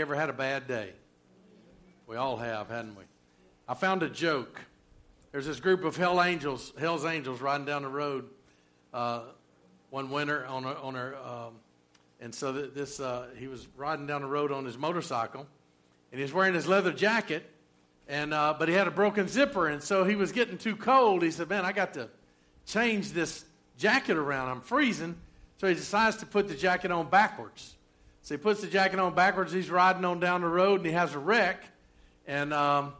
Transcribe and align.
ever 0.00 0.14
had 0.14 0.30
a 0.30 0.34
bad 0.34 0.66
day? 0.66 0.92
We 2.06 2.16
all 2.16 2.36
have, 2.36 2.68
hadn't 2.68 2.96
we? 2.96 3.04
I 3.68 3.74
found 3.74 4.02
a 4.02 4.08
joke. 4.08 4.60
There's 5.32 5.46
this 5.46 5.60
group 5.60 5.84
of 5.84 5.96
hell 5.96 6.22
angels, 6.22 6.72
hell's 6.78 7.04
angels, 7.04 7.40
riding 7.40 7.66
down 7.66 7.82
the 7.82 7.88
road 7.88 8.28
uh, 8.94 9.20
one 9.90 10.10
winter 10.10 10.46
on 10.46 10.64
a, 10.64 10.72
on 10.72 10.94
her, 10.94 11.16
um, 11.16 11.54
and 12.20 12.34
so 12.34 12.52
this 12.52 12.98
uh, 13.00 13.26
he 13.36 13.46
was 13.46 13.66
riding 13.76 14.06
down 14.06 14.22
the 14.22 14.26
road 14.26 14.50
on 14.52 14.64
his 14.64 14.76
motorcycle, 14.76 15.46
and 16.10 16.20
he's 16.20 16.32
wearing 16.32 16.54
his 16.54 16.66
leather 16.66 16.92
jacket, 16.92 17.48
and 18.08 18.32
uh, 18.32 18.54
but 18.58 18.68
he 18.68 18.74
had 18.74 18.88
a 18.88 18.90
broken 18.90 19.28
zipper, 19.28 19.68
and 19.68 19.82
so 19.82 20.04
he 20.04 20.16
was 20.16 20.32
getting 20.32 20.58
too 20.58 20.76
cold. 20.76 21.22
He 21.22 21.30
said, 21.30 21.48
"Man, 21.48 21.64
I 21.64 21.72
got 21.72 21.94
to 21.94 22.08
change 22.66 23.12
this 23.12 23.44
jacket 23.76 24.16
around. 24.16 24.48
I'm 24.48 24.60
freezing." 24.60 25.16
So 25.58 25.66
he 25.66 25.74
decides 25.74 26.16
to 26.18 26.26
put 26.26 26.48
the 26.48 26.54
jacket 26.54 26.90
on 26.90 27.08
backwards. 27.08 27.74
So 28.28 28.34
he 28.34 28.38
puts 28.38 28.60
the 28.60 28.66
jacket 28.66 28.98
on 29.00 29.14
backwards. 29.14 29.54
He's 29.54 29.70
riding 29.70 30.04
on 30.04 30.20
down 30.20 30.42
the 30.42 30.48
road 30.48 30.80
and 30.80 30.86
he 30.86 30.92
has 30.92 31.14
a 31.14 31.18
wreck. 31.18 31.64
And 32.26 32.52
um, 32.52 32.92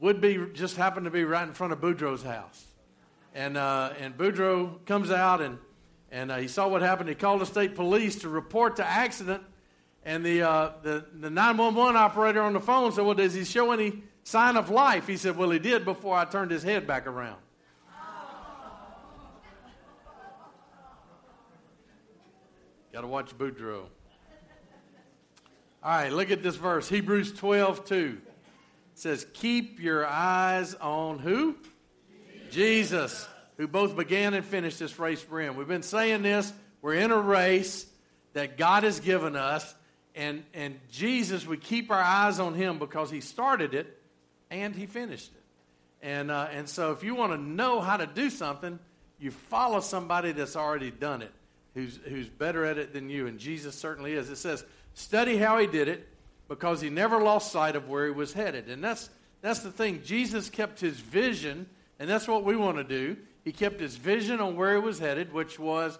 Woodby 0.00 0.54
just 0.54 0.76
happened 0.76 1.06
to 1.06 1.10
be 1.10 1.24
right 1.24 1.42
in 1.42 1.54
front 1.54 1.72
of 1.72 1.80
Boudreaux's 1.80 2.22
house. 2.22 2.64
And, 3.34 3.56
uh, 3.56 3.94
and 3.98 4.16
Boudreaux 4.16 4.86
comes 4.86 5.10
out 5.10 5.40
and, 5.40 5.58
and 6.12 6.30
uh, 6.30 6.36
he 6.36 6.46
saw 6.46 6.68
what 6.68 6.82
happened. 6.82 7.08
He 7.08 7.16
called 7.16 7.40
the 7.40 7.46
state 7.46 7.74
police 7.74 8.20
to 8.20 8.28
report 8.28 8.76
the 8.76 8.86
accident. 8.86 9.42
And 10.04 10.24
the, 10.24 10.42
uh, 10.42 10.70
the, 10.84 11.04
the 11.14 11.30
911 11.30 11.96
operator 11.96 12.42
on 12.42 12.52
the 12.52 12.60
phone 12.60 12.92
said, 12.92 13.04
Well, 13.04 13.14
does 13.14 13.34
he 13.34 13.42
show 13.44 13.72
any 13.72 14.04
sign 14.22 14.56
of 14.56 14.70
life? 14.70 15.08
He 15.08 15.16
said, 15.16 15.36
Well, 15.36 15.50
he 15.50 15.58
did 15.58 15.84
before 15.84 16.16
I 16.16 16.26
turned 16.26 16.52
his 16.52 16.62
head 16.62 16.86
back 16.86 17.08
around. 17.08 17.40
Got 22.92 23.00
to 23.00 23.08
watch 23.08 23.36
Boudreaux. 23.36 23.86
All 25.86 25.92
right, 25.92 26.12
look 26.12 26.32
at 26.32 26.42
this 26.42 26.56
verse. 26.56 26.88
Hebrews 26.88 27.32
12, 27.34 27.84
2. 27.84 28.18
It 28.20 28.98
says, 28.98 29.24
Keep 29.34 29.78
your 29.78 30.04
eyes 30.04 30.74
on 30.74 31.20
who? 31.20 31.54
Jesus. 31.54 32.50
Jesus, 32.50 33.28
who 33.56 33.68
both 33.68 33.94
began 33.94 34.34
and 34.34 34.44
finished 34.44 34.80
this 34.80 34.98
race 34.98 35.22
for 35.22 35.40
him. 35.40 35.54
We've 35.54 35.68
been 35.68 35.84
saying 35.84 36.22
this. 36.22 36.52
We're 36.82 36.94
in 36.94 37.12
a 37.12 37.20
race 37.20 37.86
that 38.32 38.58
God 38.58 38.82
has 38.82 38.98
given 38.98 39.36
us. 39.36 39.76
And, 40.16 40.42
and 40.54 40.80
Jesus, 40.90 41.46
we 41.46 41.56
keep 41.56 41.92
our 41.92 42.02
eyes 42.02 42.40
on 42.40 42.54
him 42.54 42.80
because 42.80 43.08
he 43.08 43.20
started 43.20 43.72
it 43.72 43.96
and 44.50 44.74
he 44.74 44.86
finished 44.86 45.30
it. 45.36 46.04
And, 46.04 46.32
uh, 46.32 46.48
and 46.50 46.68
so 46.68 46.90
if 46.90 47.04
you 47.04 47.14
want 47.14 47.30
to 47.30 47.38
know 47.38 47.80
how 47.80 47.96
to 47.96 48.08
do 48.08 48.28
something, 48.28 48.80
you 49.20 49.30
follow 49.30 49.78
somebody 49.78 50.32
that's 50.32 50.56
already 50.56 50.90
done 50.90 51.22
it, 51.22 51.30
who's, 51.74 52.00
who's 52.08 52.28
better 52.28 52.64
at 52.64 52.76
it 52.76 52.92
than 52.92 53.08
you. 53.08 53.28
And 53.28 53.38
Jesus 53.38 53.76
certainly 53.76 54.14
is. 54.14 54.30
It 54.30 54.36
says, 54.38 54.64
Study 54.96 55.36
how 55.36 55.58
he 55.58 55.66
did 55.66 55.88
it 55.88 56.08
because 56.48 56.80
he 56.80 56.88
never 56.88 57.20
lost 57.20 57.52
sight 57.52 57.76
of 57.76 57.86
where 57.86 58.06
he 58.06 58.12
was 58.12 58.32
headed. 58.32 58.70
And 58.70 58.82
that's, 58.82 59.10
that's 59.42 59.60
the 59.60 59.70
thing. 59.70 60.00
Jesus 60.02 60.48
kept 60.48 60.80
his 60.80 60.98
vision, 60.98 61.66
and 62.00 62.08
that's 62.08 62.26
what 62.26 62.44
we 62.44 62.56
want 62.56 62.78
to 62.78 62.84
do. 62.84 63.18
He 63.44 63.52
kept 63.52 63.78
his 63.78 63.96
vision 63.96 64.40
on 64.40 64.56
where 64.56 64.74
he 64.74 64.80
was 64.80 64.98
headed, 64.98 65.34
which 65.34 65.58
was 65.58 65.98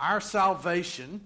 our 0.00 0.22
salvation. 0.22 1.20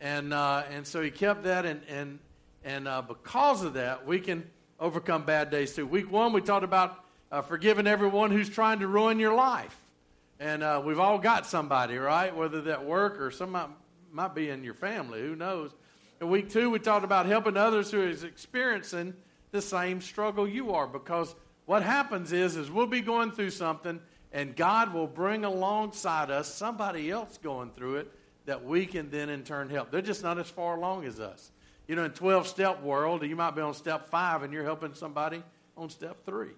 And, 0.00 0.32
uh, 0.32 0.62
and 0.70 0.86
so 0.86 1.02
he 1.02 1.10
kept 1.10 1.42
that, 1.42 1.66
and, 1.66 1.80
and, 1.88 2.20
and 2.64 2.86
uh, 2.86 3.02
because 3.02 3.64
of 3.64 3.74
that, 3.74 4.06
we 4.06 4.20
can 4.20 4.48
overcome 4.78 5.24
bad 5.24 5.50
days 5.50 5.74
too. 5.74 5.88
Week 5.88 6.08
one, 6.08 6.32
we 6.32 6.40
talked 6.40 6.62
about 6.62 7.04
uh, 7.32 7.42
forgiving 7.42 7.88
everyone 7.88 8.30
who's 8.30 8.48
trying 8.48 8.78
to 8.78 8.86
ruin 8.86 9.18
your 9.18 9.34
life. 9.34 9.76
And 10.38 10.62
uh, 10.62 10.80
we've 10.84 11.00
all 11.00 11.18
got 11.18 11.46
somebody, 11.46 11.96
right? 11.96 12.34
Whether 12.34 12.60
that 12.62 12.84
work 12.84 13.20
or 13.20 13.32
some 13.32 13.50
might, 13.50 13.70
might 14.12 14.36
be 14.36 14.50
in 14.50 14.62
your 14.62 14.74
family, 14.74 15.20
who 15.20 15.34
knows? 15.34 15.72
In 16.20 16.30
week 16.30 16.50
two, 16.50 16.70
we 16.70 16.80
talked 16.80 17.04
about 17.04 17.26
helping 17.26 17.56
others 17.56 17.92
who 17.92 18.02
is 18.02 18.24
experiencing 18.24 19.14
the 19.52 19.62
same 19.62 20.00
struggle 20.00 20.48
you 20.48 20.74
are. 20.74 20.88
Because 20.88 21.34
what 21.64 21.82
happens 21.82 22.32
is, 22.32 22.56
is 22.56 22.70
we'll 22.70 22.88
be 22.88 23.00
going 23.00 23.30
through 23.30 23.50
something, 23.50 24.00
and 24.32 24.56
God 24.56 24.92
will 24.92 25.06
bring 25.06 25.44
alongside 25.44 26.30
us 26.30 26.52
somebody 26.52 27.10
else 27.10 27.38
going 27.38 27.70
through 27.70 27.96
it 27.96 28.12
that 28.46 28.64
we 28.64 28.84
can 28.84 29.10
then 29.10 29.28
in 29.28 29.44
turn 29.44 29.70
help. 29.70 29.92
They're 29.92 30.02
just 30.02 30.24
not 30.24 30.38
as 30.38 30.48
far 30.48 30.76
along 30.76 31.04
as 31.04 31.20
us. 31.20 31.52
You 31.86 31.94
know, 31.94 32.04
in 32.04 32.10
12 32.10 32.48
step 32.48 32.82
world, 32.82 33.22
you 33.22 33.36
might 33.36 33.52
be 33.52 33.62
on 33.62 33.74
step 33.74 34.08
five 34.08 34.42
and 34.42 34.52
you're 34.52 34.64
helping 34.64 34.94
somebody 34.94 35.42
on 35.76 35.88
step 35.88 36.24
three. 36.26 36.50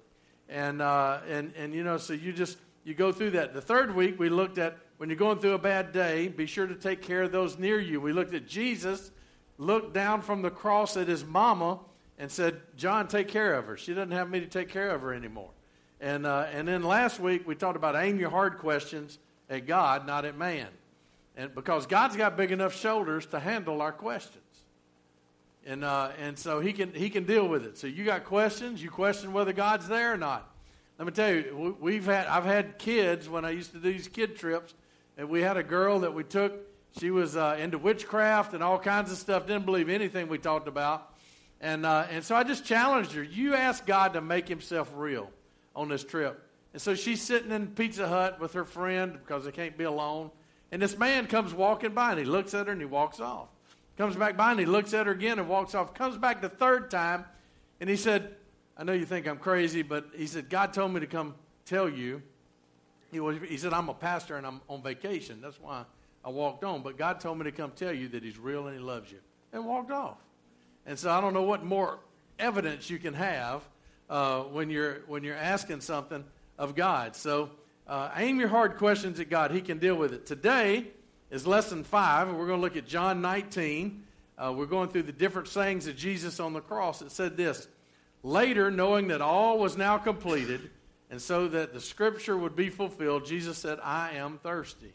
And, 0.49 0.81
uh, 0.81 1.21
and, 1.29 1.53
and, 1.57 1.75
you 1.75 1.85
know, 1.85 1.99
so 1.99 2.15
you 2.15 2.33
just, 2.33 2.57
you 2.85 2.95
go 2.95 3.13
through 3.13 3.33
that. 3.33 3.53
The 3.53 3.61
third 3.61 3.95
week, 3.95 4.19
we 4.19 4.31
looked 4.31 4.59
at 4.59 4.79
when 4.97 5.09
you're 5.09 5.19
going 5.19 5.39
through 5.39 5.53
a 5.53 5.59
bad 5.59 5.93
day, 5.93 6.29
be 6.29 6.47
sure 6.47 6.67
to 6.67 6.75
take 6.75 7.03
care 7.03 7.23
of 7.23 7.33
those 7.33 7.59
near 7.59 7.79
you. 7.79 8.01
We 8.01 8.13
looked 8.13 8.35
at 8.35 8.49
Jesus 8.49 9.11
looked 9.61 9.93
down 9.93 10.23
from 10.23 10.41
the 10.43 10.51
cross 10.51 10.97
at 10.97 11.07
his 11.07 11.25
mama 11.25 11.79
and 12.19 12.31
said, 12.31 12.61
John, 12.77 13.09
take 13.09 13.29
care 13.29 13.55
of 13.55 13.67
her. 13.67 13.77
She 13.77 13.93
doesn't 13.93 14.13
have 14.13 14.31
me 14.31 14.41
to 14.41 14.47
take 14.47 14.71
care 14.71 14.91
of 14.91 15.03
her 15.03 15.13
anymore. 15.13 15.51
And, 16.01 16.27
uh, 16.27 16.47
and 16.53 16.67
then 16.67 16.83
last 16.83 17.21
week 17.21 17.47
we 17.47 17.55
talked 17.55 17.77
about 17.77 17.95
aim 17.95 18.19
your 18.19 18.31
hard 18.31 18.59
questions 18.59 19.19
at 19.51 19.67
God, 19.67 20.07
not 20.07 20.25
at 20.25 20.37
man. 20.37 20.69
And 21.37 21.55
because 21.55 21.87
God's 21.87 22.17
got 22.17 22.37
big 22.37 22.53
enough 22.53 22.75
shoulders 22.75 23.27
to 23.27 23.39
handle 23.39 23.83
our 23.83 23.93
questions. 23.93 24.45
And, 25.67 25.85
uh, 25.85 26.11
and 26.19 26.39
so 26.39 26.61
he 26.61 26.73
can, 26.73 26.95
he 26.95 27.11
can 27.11 27.25
deal 27.25 27.47
with 27.47 27.67
it. 27.67 27.77
So 27.77 27.87
you 27.87 28.05
got 28.05 28.25
questions, 28.25 28.83
you 28.83 28.91
question 28.91 29.35
whether 29.35 29.53
God's 29.53 29.89
there 29.89 30.15
or 30.15 30.17
not. 30.17 30.51
Let 30.99 31.07
me 31.07 31.13
tell 31.13 31.33
you, 31.33 31.77
we've 31.81 32.07
had, 32.07 32.27
I've 32.27 32.45
had 32.45 32.79
kids 32.79 33.29
when 33.29 33.45
I 33.45 33.51
used 33.51 33.73
to 33.73 33.79
do 33.79 33.93
these 33.93 34.09
kid 34.09 34.37
trips, 34.37 34.75
and 35.19 35.29
we 35.29 35.43
had 35.43 35.59
a 35.59 35.63
girl 35.63 36.01
that 36.01 36.15
we 36.15 36.25
took 36.25 36.70
she 36.99 37.11
was 37.11 37.37
uh, 37.37 37.57
into 37.61 37.79
witchcraft 37.79 38.55
and 38.55 38.63
all 38.63 38.79
kinds 38.79 39.13
of 39.13 39.19
stuff, 39.19 39.47
didn't 39.47 39.67
believe 39.67 39.89
anything 39.89 40.29
we 40.29 40.39
talked 40.39 40.69
about. 40.69 41.15
And, 41.61 41.85
uh, 41.85 42.07
and 42.11 42.25
so 42.25 42.35
I 42.35 42.43
just 42.43 42.65
challenged 42.65 43.13
her. 43.13 43.23
You 43.23 43.55
ask 43.55 43.85
God 43.87 44.15
to 44.15 44.21
make 44.21 44.49
himself 44.49 44.91
real 44.97 45.31
on 45.77 45.89
this 45.89 46.03
trip. 46.03 46.43
And 46.73 46.81
so 46.81 46.95
she's 46.95 47.21
sitting 47.21 47.53
in 47.53 47.69
Pizza 47.69 48.09
Hut 48.09 48.41
with 48.41 48.55
her 48.55 48.65
friend 48.65 49.13
because 49.13 49.45
they 49.45 49.53
can't 49.53 49.77
be 49.77 49.85
alone. 49.85 50.31
And 50.73 50.81
this 50.81 50.97
man 50.97 51.27
comes 51.27 51.53
walking 51.53 51.93
by 51.93 52.11
and 52.11 52.19
he 52.19 52.25
looks 52.25 52.55
at 52.55 52.67
her 52.67 52.73
and 52.73 52.81
he 52.81 52.87
walks 52.87 53.21
off. 53.21 53.49
Comes 53.99 54.17
back 54.17 54.37
by 54.37 54.53
and 54.53 54.61
he 54.61 54.67
looks 54.67 54.95
at 54.95 55.07
her 55.07 55.13
again 55.13 55.39
and 55.39 55.49
walks 55.49 55.75
off. 55.75 55.95
Comes 55.95 56.17
back 56.17 56.41
the 56.41 56.49
third 56.49 56.91
time 56.91 57.25
and 57.81 57.91
he 57.91 57.97
said, 57.97 58.35
I 58.77 58.85
know 58.85 58.93
you 58.93 59.05
think 59.05 59.29
I'm 59.29 59.39
crazy, 59.39 59.83
but 59.83 60.07
he 60.17 60.27
said, 60.27 60.49
God 60.49 60.73
told 60.73 60.93
me 60.95 61.01
to 61.01 61.07
come 61.07 61.35
tell 61.67 61.89
you. 61.89 62.23
He, 63.11 63.21
was, 63.21 63.37
he 63.47 63.57
said, 63.57 63.73
I'm 63.73 63.89
a 63.89 63.95
pastor 63.95 64.37
and 64.37 64.47
I'm 64.47 64.61
on 64.69 64.83
vacation. 64.83 65.41
That's 65.43 65.61
why 65.61 65.85
I 66.25 66.31
walked 66.31 66.65
on. 66.65 66.83
But 66.83 66.97
God 66.97 67.21
told 67.21 67.39
me 67.39 67.45
to 67.45 67.53
come 67.53 67.73
tell 67.73 67.93
you 67.93 68.09
that 68.09 68.23
He's 68.23 68.39
real 68.39 68.67
and 68.67 68.77
He 68.77 68.83
loves 68.83 69.11
you. 69.11 69.19
And 69.53 69.67
walked 69.67 69.91
off. 69.91 70.19
And 70.87 70.99
so 70.99 71.11
I 71.11 71.21
don't 71.21 71.35
know 71.35 71.43
what 71.43 71.65
more 71.65 71.99
evidence 72.39 72.89
you 72.89 72.99
can 72.99 73.15
have 73.15 73.63
uh, 74.09 74.41
when, 74.43 74.71
you're, 74.71 75.01
when 75.07 75.25
you're 75.25 75.37
asking 75.37 75.81
something 75.81 76.25
of 76.59 76.75
God. 76.75 77.17
So 77.17 77.51
uh, 77.87 78.11
aim 78.17 78.39
your 78.39 78.49
hard 78.49 78.77
questions 78.77 79.21
at 79.21 79.29
God. 79.29 79.51
He 79.51 79.61
can 79.61 79.79
deal 79.79 79.97
with 79.97 80.13
it. 80.13 80.27
Today 80.27 80.87
is 81.31 81.47
lesson 81.47 81.85
five, 81.85 82.29
and 82.29 82.39
we're 82.39 82.47
going 82.47 82.59
to 82.59 82.63
look 82.63 82.77
at 82.77 82.87
John 82.87 83.21
19. 83.21 84.05
Uh, 84.39 84.53
we're 84.57 84.67
going 84.67 84.89
through 84.89 85.03
the 85.03 85.13
different 85.13 85.49
sayings 85.49 85.87
of 85.87 85.97
Jesus 85.97 86.41
on 86.41 86.53
the 86.53 86.61
cross. 86.61 87.03
It 87.03 87.13
said 87.13 87.37
this 87.37 87.69
Later, 88.23 88.71
knowing 88.71 89.09
that 89.09 89.21
all 89.21 89.59
was 89.59 89.77
now 89.77 89.99
completed, 89.99 90.71
and 91.11 91.21
so 91.21 91.49
that 91.49 91.73
the 91.73 91.81
scripture 91.81 92.37
would 92.37 92.55
be 92.55 92.69
fulfilled, 92.69 93.27
Jesus 93.27 93.59
said, 93.59 93.79
I 93.83 94.13
am 94.13 94.39
thirsty. 94.43 94.93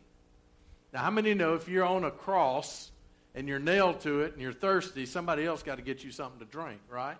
Now, 0.96 1.02
how 1.02 1.12
many 1.12 1.34
know 1.34 1.56
if 1.56 1.68
you're 1.68 1.84
on 1.84 2.06
a 2.06 2.10
cross 2.10 2.90
and 3.34 3.50
you're 3.50 3.60
nailed 3.60 4.00
to 4.02 4.22
it 4.22 4.32
and 4.32 4.42
you're 4.42 4.54
thirsty, 4.54 5.06
somebody 5.06 5.46
else 5.46 5.62
got 5.62 5.76
to 5.76 5.82
get 5.82 6.06
you 6.06 6.12
something 6.12 6.40
to 6.40 6.46
drink, 6.46 6.80
right? 6.90 7.18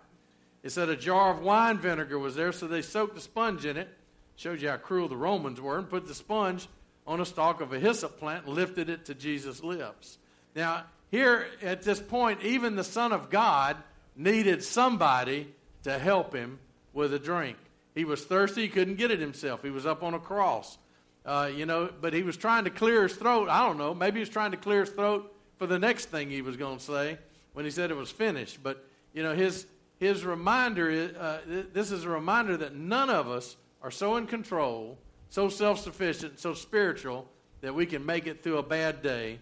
It 0.62 0.70
said 0.70 0.88
a 0.88 0.96
jar 0.96 1.30
of 1.30 1.42
wine 1.42 1.76
vinegar 1.76 2.18
was 2.18 2.34
there, 2.34 2.52
so 2.52 2.66
they 2.66 2.80
soaked 2.80 3.18
a 3.18 3.20
sponge 3.20 3.66
in 3.66 3.76
it. 3.76 3.90
Shows 4.36 4.62
you 4.62 4.70
how 4.70 4.78
cruel 4.78 5.08
the 5.08 5.16
Romans 5.16 5.60
were, 5.60 5.76
and 5.76 5.90
put 5.90 6.06
the 6.06 6.14
sponge 6.14 6.66
on 7.06 7.20
a 7.20 7.26
stalk 7.26 7.60
of 7.60 7.74
a 7.74 7.78
hyssop 7.78 8.18
plant 8.18 8.46
and 8.46 8.54
lifted 8.54 8.88
it 8.88 9.04
to 9.04 9.14
Jesus' 9.14 9.62
lips. 9.62 10.16
Now, 10.54 10.84
here 11.10 11.46
at 11.60 11.82
this 11.82 12.00
point, 12.00 12.42
even 12.42 12.76
the 12.76 12.84
Son 12.84 13.12
of 13.12 13.28
God 13.28 13.76
needed 14.16 14.64
somebody 14.64 15.52
to 15.82 15.98
help 15.98 16.34
him 16.34 16.60
with 16.94 17.12
a 17.12 17.18
drink. 17.18 17.58
He 17.94 18.06
was 18.06 18.24
thirsty, 18.24 18.62
he 18.62 18.68
couldn't 18.68 18.96
get 18.96 19.10
it 19.10 19.20
himself. 19.20 19.62
He 19.62 19.68
was 19.68 19.84
up 19.84 20.02
on 20.02 20.14
a 20.14 20.18
cross. 20.18 20.78
Uh, 21.26 21.50
you 21.52 21.66
know, 21.66 21.90
but 22.00 22.14
he 22.14 22.22
was 22.22 22.36
trying 22.36 22.64
to 22.64 22.70
clear 22.70 23.02
his 23.02 23.16
throat. 23.16 23.48
I 23.48 23.66
don't 23.66 23.78
know. 23.78 23.92
Maybe 23.92 24.18
he 24.18 24.20
was 24.20 24.28
trying 24.28 24.52
to 24.52 24.56
clear 24.56 24.80
his 24.80 24.90
throat 24.90 25.34
for 25.58 25.66
the 25.66 25.78
next 25.78 26.06
thing 26.06 26.30
he 26.30 26.40
was 26.40 26.56
going 26.56 26.78
to 26.78 26.84
say 26.84 27.18
when 27.52 27.64
he 27.64 27.70
said 27.72 27.90
it 27.90 27.96
was 27.96 28.12
finished. 28.12 28.62
But, 28.62 28.86
you 29.12 29.24
know, 29.24 29.34
his, 29.34 29.66
his 29.98 30.24
reminder, 30.24 30.88
is, 30.88 31.12
uh, 31.16 31.40
this 31.72 31.90
is 31.90 32.04
a 32.04 32.08
reminder 32.08 32.56
that 32.58 32.76
none 32.76 33.10
of 33.10 33.28
us 33.28 33.56
are 33.82 33.90
so 33.90 34.16
in 34.16 34.28
control, 34.28 34.98
so 35.28 35.48
self 35.48 35.80
sufficient, 35.80 36.38
so 36.38 36.54
spiritual 36.54 37.26
that 37.60 37.74
we 37.74 37.86
can 37.86 38.06
make 38.06 38.28
it 38.28 38.44
through 38.44 38.58
a 38.58 38.62
bad 38.62 39.02
day 39.02 39.40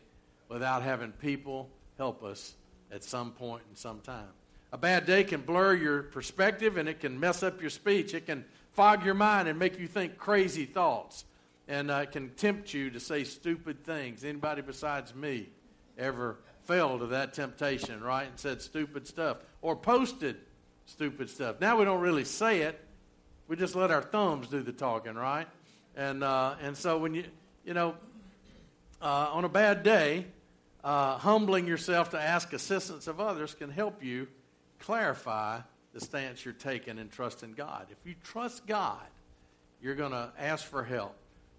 without 0.48 0.82
having 0.82 1.12
people 1.12 1.68
help 1.98 2.24
us 2.24 2.54
at 2.90 3.04
some 3.04 3.30
point 3.30 3.62
in 3.68 3.76
some 3.76 4.00
time. 4.00 4.28
A 4.72 4.78
bad 4.78 5.04
day 5.04 5.22
can 5.22 5.42
blur 5.42 5.74
your 5.74 6.02
perspective 6.04 6.78
and 6.78 6.88
it 6.88 7.00
can 7.00 7.20
mess 7.20 7.42
up 7.42 7.60
your 7.60 7.70
speech. 7.70 8.14
It 8.14 8.24
can 8.24 8.46
fog 8.72 9.04
your 9.04 9.14
mind 9.14 9.48
and 9.48 9.58
make 9.58 9.78
you 9.78 9.86
think 9.86 10.16
crazy 10.16 10.64
thoughts 10.64 11.26
and 11.68 11.90
uh, 11.90 12.06
can 12.06 12.30
tempt 12.30 12.74
you 12.74 12.90
to 12.90 13.00
say 13.00 13.24
stupid 13.24 13.84
things. 13.84 14.24
Anybody 14.24 14.62
besides 14.62 15.14
me 15.14 15.48
ever 15.96 16.38
fell 16.64 16.98
to 16.98 17.06
that 17.06 17.34
temptation, 17.34 18.02
right? 18.02 18.28
And 18.28 18.38
said 18.38 18.62
stupid 18.62 19.06
stuff 19.06 19.38
or 19.62 19.76
posted 19.76 20.36
stupid 20.86 21.30
stuff. 21.30 21.60
Now 21.60 21.78
we 21.78 21.84
don't 21.84 22.00
really 22.00 22.24
say 22.24 22.62
it. 22.62 22.80
We 23.48 23.56
just 23.56 23.74
let 23.74 23.90
our 23.90 24.02
thumbs 24.02 24.48
do 24.48 24.62
the 24.62 24.72
talking, 24.72 25.14
right? 25.14 25.46
And, 25.96 26.24
uh, 26.24 26.54
and 26.62 26.76
so 26.76 26.98
when 26.98 27.14
you, 27.14 27.24
you 27.64 27.74
know, 27.74 27.94
uh, 29.00 29.28
on 29.32 29.44
a 29.44 29.48
bad 29.48 29.82
day, 29.82 30.26
uh, 30.82 31.18
humbling 31.18 31.66
yourself 31.66 32.10
to 32.10 32.20
ask 32.20 32.52
assistance 32.52 33.06
of 33.06 33.20
others 33.20 33.54
can 33.54 33.70
help 33.70 34.02
you 34.02 34.28
clarify 34.80 35.60
the 35.92 36.00
stance 36.00 36.44
you're 36.44 36.52
taking 36.52 36.98
and 36.98 37.10
trust 37.10 37.42
in 37.42 37.52
God. 37.52 37.86
If 37.90 37.98
you 38.04 38.14
trust 38.22 38.66
God, 38.66 39.06
you're 39.80 39.94
going 39.94 40.12
to 40.12 40.32
ask 40.38 40.64
for 40.64 40.82
help 40.82 41.14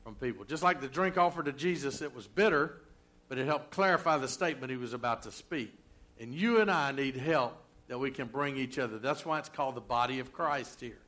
from 0.06 0.14
people. 0.14 0.46
Just 0.46 0.62
like 0.62 0.82
the 0.82 0.88
drink 0.88 1.18
offered 1.18 1.46
to 1.46 1.52
Jesus, 1.52 2.04
it 2.04 2.16
was 2.16 2.28
bitter, 2.28 2.80
but 3.28 3.40
it 3.40 3.48
helped 3.48 3.72
clarify 3.72 4.18
the 4.18 4.28
statement 4.28 4.70
he 4.70 4.78
was 4.78 4.94
about 4.94 5.24
to 5.24 5.32
speak. 5.32 5.74
And 6.22 6.32
you 6.32 6.62
and 6.62 6.70
I 6.70 6.92
need 6.92 7.18
help 7.18 7.58
that 7.88 7.98
we 7.98 8.12
can 8.12 8.28
bring 8.28 8.56
each 8.56 8.78
other. 8.78 9.00
That's 9.00 9.26
why 9.26 9.40
it's 9.40 9.50
called 9.50 9.74
the 9.74 9.82
body 9.82 10.20
of 10.20 10.32
Christ 10.32 10.80
here. 10.80 11.00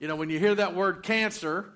You 0.00 0.08
know, 0.08 0.16
when 0.16 0.30
you 0.30 0.38
hear 0.38 0.54
that 0.54 0.74
word 0.74 1.02
cancer, 1.02 1.70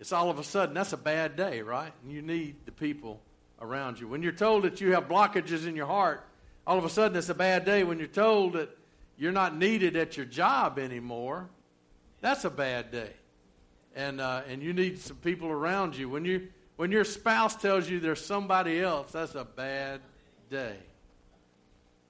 it's 0.00 0.10
all 0.10 0.30
of 0.30 0.38
a 0.38 0.44
sudden, 0.44 0.74
that's 0.74 0.94
a 0.94 0.98
bad 0.98 1.36
day, 1.36 1.60
right? 1.60 1.92
And 2.02 2.10
you 2.10 2.22
need 2.22 2.56
the 2.64 2.72
people 2.72 3.20
around 3.60 4.00
you. 4.00 4.08
When 4.08 4.22
you're 4.22 4.32
told 4.32 4.64
that 4.64 4.80
you 4.80 4.94
have 4.94 5.06
blockages 5.06 5.66
in 5.66 5.76
your 5.76 5.86
heart, 5.86 6.26
all 6.66 6.78
of 6.78 6.86
a 6.86 6.90
sudden 6.90 7.16
it's 7.18 7.28
a 7.28 7.34
bad 7.34 7.66
day. 7.66 7.84
When 7.84 7.98
you're 7.98 8.08
told 8.08 8.54
that 8.54 8.70
you're 9.18 9.32
not 9.32 9.54
needed 9.54 9.96
at 9.96 10.16
your 10.16 10.26
job 10.26 10.78
anymore, 10.78 11.50
that's 12.22 12.46
a 12.46 12.50
bad 12.50 12.90
day. 12.90 13.10
And, 13.94 14.20
uh, 14.20 14.42
and 14.48 14.62
you 14.62 14.72
need 14.72 14.98
some 14.98 15.16
people 15.16 15.48
around 15.48 15.96
you. 15.96 16.08
When, 16.08 16.24
you. 16.24 16.48
when 16.76 16.90
your 16.90 17.04
spouse 17.04 17.54
tells 17.54 17.88
you 17.88 18.00
there's 18.00 18.24
somebody 18.24 18.80
else, 18.80 19.12
that's 19.12 19.34
a 19.34 19.44
bad 19.44 20.00
day. 20.50 20.76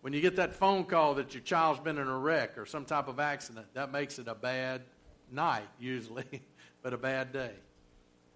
When 0.03 0.13
you 0.13 0.21
get 0.21 0.37
that 0.37 0.55
phone 0.55 0.85
call 0.85 1.15
that 1.15 1.33
your 1.33 1.43
child's 1.43 1.81
been 1.81 1.99
in 1.99 2.09
a 2.09 2.19
wreck 2.19 2.59
or 2.59 2.67
some 2.67 2.85
type 2.85 3.09
of 3.09 3.21
accident, 3.21 3.67
that 3.75 3.93
makes 3.93 4.19
it 4.19 4.27
a 4.27 4.35
bad 4.35 4.83
night, 5.31 5.69
usually, 5.79 6.43
but 6.83 6.93
a 6.93 6.99
bad 6.99 7.33
day. 7.33 7.53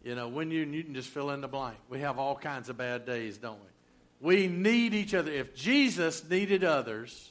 You 0.05 0.15
know, 0.15 0.29
when 0.29 0.53
you, 0.53 0.65
you 0.65 0.85
can 0.85 0.95
just 0.95 1.09
fill 1.09 1.31
in 1.31 1.41
the 1.41 1.49
blank. 1.49 1.77
We 1.89 2.01
have 2.01 2.19
all 2.19 2.37
kinds 2.37 2.69
of 2.69 2.77
bad 2.77 3.05
days, 3.05 3.39
don't 3.39 3.59
we? 3.59 3.67
We 4.21 4.47
need 4.47 4.95
each 4.95 5.15
other. 5.15 5.31
If 5.31 5.55
Jesus 5.55 6.29
needed 6.29 6.63
others, 6.63 7.31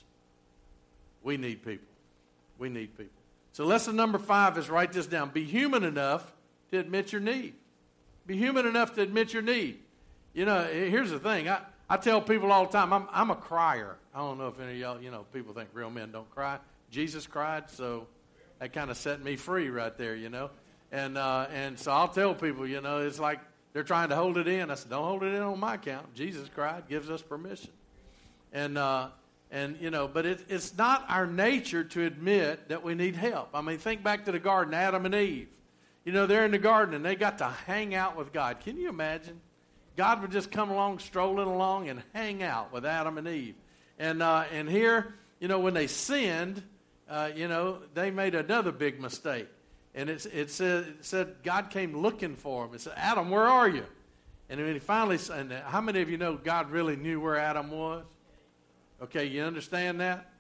we 1.24 1.38
need 1.38 1.64
people. 1.64 1.88
We 2.60 2.70
need 2.70 2.98
people. 2.98 3.15
So, 3.56 3.64
lesson 3.64 3.96
number 3.96 4.18
five 4.18 4.58
is 4.58 4.70
write 4.70 4.92
this 4.92 5.08
down. 5.08 5.30
Be 5.30 5.46
human 5.46 5.86
enough 5.86 6.30
to 6.72 6.78
admit 6.78 7.14
your 7.14 7.22
need. 7.22 7.54
Be 8.28 8.36
human 8.36 8.66
enough 8.66 8.96
to 8.96 9.02
admit 9.02 9.32
your 9.32 9.44
need. 9.44 9.80
You 10.34 10.44
know, 10.44 10.66
here's 10.66 11.10
the 11.10 11.20
thing. 11.20 11.48
I, 11.48 11.62
I 11.90 11.96
tell 11.96 12.20
people 12.20 12.52
all 12.52 12.66
the 12.66 12.74
time, 12.74 12.92
I'm, 12.92 13.08
I'm 13.14 13.32
a 13.32 13.36
crier. 13.38 13.96
I 14.14 14.18
don't 14.18 14.38
know 14.38 14.50
if 14.50 14.60
any 14.60 14.74
of 14.74 14.78
y'all, 14.78 15.02
you 15.02 15.10
know, 15.10 15.26
people 15.32 15.54
think 15.54 15.70
real 15.72 15.90
men 15.90 16.12
don't 16.12 16.30
cry. 16.32 16.58
Jesus 16.92 17.28
cried, 17.28 17.70
so 17.70 18.08
that 18.60 18.74
kind 18.74 18.92
of 18.92 18.98
set 18.98 19.24
me 19.24 19.38
free 19.38 19.70
right 19.70 19.98
there, 19.98 20.18
you 20.18 20.28
know. 20.28 20.50
And, 20.92 21.18
uh, 21.18 21.48
and 21.54 21.80
so 21.80 21.94
I'll 21.94 22.10
tell 22.10 22.36
people, 22.36 22.68
you 22.68 22.82
know, 22.82 23.08
it's 23.08 23.20
like 23.20 23.40
they're 23.72 23.84
trying 23.84 24.10
to 24.10 24.18
hold 24.18 24.38
it 24.38 24.50
in. 24.50 24.70
I 24.70 24.76
said, 24.76 24.90
don't 24.90 25.06
hold 25.06 25.24
it 25.24 25.34
in 25.34 25.42
on 25.42 25.62
my 25.62 25.76
account. 25.76 26.14
Jesus 26.14 26.50
cried, 26.54 26.90
gives 26.90 27.10
us 27.10 27.22
permission. 27.22 27.72
And, 28.52 28.78
uh, 28.78 29.08
and 29.52 29.78
you 29.80 29.90
know, 29.90 30.08
but 30.08 30.26
it, 30.26 30.46
it's 30.50 30.78
not 30.78 31.06
our 31.08 31.28
nature 31.28 31.84
to 31.84 32.06
admit 32.06 32.70
that 32.70 32.84
we 32.84 32.96
need 32.96 33.16
help. 33.16 33.50
I 33.54 33.62
mean, 33.62 33.78
think 33.78 34.04
back 34.04 34.26
to 34.26 34.32
the 34.32 34.40
garden, 34.40 34.74
Adam 34.74 35.06
and 35.06 35.16
Eve. 35.16 35.48
You 36.04 36.12
know, 36.12 36.28
they're 36.28 36.46
in 36.46 36.52
the 36.52 36.60
garden 36.60 36.94
and 36.94 37.04
they 37.04 37.16
got 37.16 37.40
to 37.40 37.48
hang 37.48 37.96
out 37.96 38.16
with 38.16 38.32
God. 38.32 38.60
Can 38.60 38.78
you 38.78 38.90
imagine? 38.90 39.42
God 39.96 40.22
would 40.22 40.32
just 40.32 40.52
come 40.52 40.70
along, 40.70 41.00
strolling 41.00 41.48
along, 41.48 41.90
and 41.90 42.02
hang 42.14 42.44
out 42.44 42.72
with 42.72 42.86
Adam 42.86 43.18
and 43.18 43.28
Eve. 43.28 43.56
And, 43.98 44.22
uh, 44.22 44.44
and 44.52 44.70
here, 44.70 45.16
you 45.40 45.48
know, 45.48 45.60
when 45.60 45.74
they 45.74 45.88
sinned, 45.88 46.62
uh, 47.10 47.32
you 47.36 47.48
know, 47.48 47.80
they 47.94 48.12
made 48.12 48.36
another 48.36 48.72
big 48.72 49.00
mistake. 49.00 49.48
And 49.96 50.10
it, 50.10 50.26
it, 50.34 50.52
said, 50.52 50.84
it 51.00 51.06
said 51.06 51.36
God 51.44 51.70
came 51.70 51.98
looking 51.98 52.36
for 52.36 52.66
him. 52.66 52.74
It 52.74 52.82
said, 52.82 52.94
Adam, 52.98 53.30
where 53.30 53.48
are 53.48 53.70
you? 53.70 53.86
And 54.50 54.60
when 54.60 54.74
he 54.74 54.80
finally, 54.80 55.18
and 55.34 55.52
how 55.52 55.82
many 55.82 56.02
of 56.02 56.10
you 56.10 56.18
know 56.18 56.36
God 56.36 56.70
really 56.70 56.98
knew 56.98 57.20
where 57.20 57.38
Adam 57.38 57.72
was? 57.72 58.04
Okay, 59.06 59.26
you 59.26 59.44
understand 59.44 60.02
that? 60.02 60.32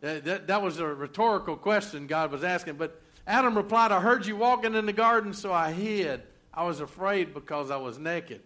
That, 0.00 0.24
that? 0.24 0.46
that 0.46 0.62
was 0.62 0.78
a 0.78 0.86
rhetorical 0.86 1.56
question 1.56 2.06
God 2.06 2.32
was 2.32 2.42
asking. 2.42 2.76
But 2.76 2.98
Adam 3.26 3.54
replied, 3.54 3.92
I 3.92 4.00
heard 4.00 4.24
you 4.24 4.34
walking 4.34 4.74
in 4.74 4.86
the 4.86 4.94
garden, 4.94 5.34
so 5.34 5.52
I 5.52 5.72
hid. 5.72 6.22
I 6.52 6.64
was 6.64 6.80
afraid 6.80 7.34
because 7.34 7.70
I 7.70 7.76
was 7.76 7.98
naked. 7.98 8.40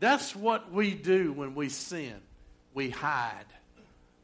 That's 0.00 0.34
what 0.34 0.72
we 0.72 0.94
do 0.94 1.32
when 1.32 1.54
we 1.54 1.68
sin. 1.68 2.16
We 2.72 2.90
hide. 2.90 3.46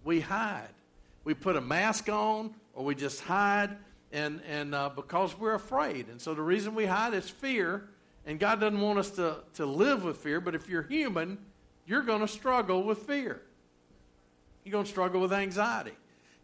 We 0.03 0.19
hide. 0.19 0.75
We 1.23 1.35
put 1.35 1.55
a 1.55 1.61
mask 1.61 2.09
on 2.09 2.53
or 2.75 2.85
we 2.85 2.97
just 2.97 3.21
hide 3.21 3.77
and, 4.11 4.41
and 4.49 4.75
uh, 4.75 4.89
because 4.89 5.39
we're 5.39 5.55
afraid. 5.55 6.09
And 6.09 6.21
so 6.21 6.35
the 6.35 6.43
reason 6.43 6.75
we 6.75 6.87
hide 6.87 7.15
is 7.15 7.31
fear. 7.31 7.89
And 8.27 8.41
God 8.41 8.59
doesn't 8.59 8.81
want 8.81 8.99
us 8.99 9.11
to, 9.13 9.37
to 9.55 9.67
live 9.67 10.03
with 10.03 10.17
fear, 10.17 10.41
but 10.41 10.57
if 10.57 10.69
you're 10.69 10.83
human, 10.83 11.39
you're 11.87 12.03
going 12.03 12.23
to 12.23 12.29
struggle 12.29 12.83
with 12.83 12.99
fear. 12.99 13.43
You're 14.65 14.73
going 14.73 14.85
to 14.85 14.91
struggle 14.91 15.21
with 15.21 15.33
anxiety. 15.33 15.93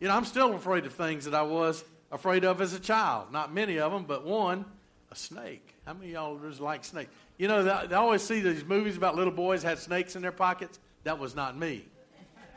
You 0.00 0.08
know, 0.08 0.14
I'm 0.14 0.24
still 0.24 0.54
afraid 0.54 0.86
of 0.86 0.92
things 0.92 1.24
that 1.24 1.34
I 1.34 1.42
was 1.42 1.84
afraid 2.10 2.44
of 2.44 2.60
as 2.60 2.74
a 2.74 2.80
child. 2.80 3.32
Not 3.32 3.52
many 3.52 3.78
of 3.78 3.92
them, 3.92 4.04
but 4.04 4.24
one, 4.24 4.64
a 5.10 5.16
snake. 5.16 5.74
How 5.86 5.94
many 5.94 6.12
y'all 6.12 6.38
just 6.38 6.60
like 6.60 6.84
snakes? 6.84 7.10
You 7.38 7.48
know, 7.48 7.62
they, 7.62 7.88
they 7.88 7.94
always 7.94 8.22
see 8.22 8.40
these 8.40 8.64
movies 8.64 8.96
about 8.96 9.14
little 9.14 9.32
boys 9.32 9.62
had 9.62 9.78
snakes 9.78 10.16
in 10.16 10.22
their 10.22 10.32
pockets. 10.32 10.78
That 11.04 11.18
was 11.18 11.34
not 11.34 11.56
me. 11.56 11.84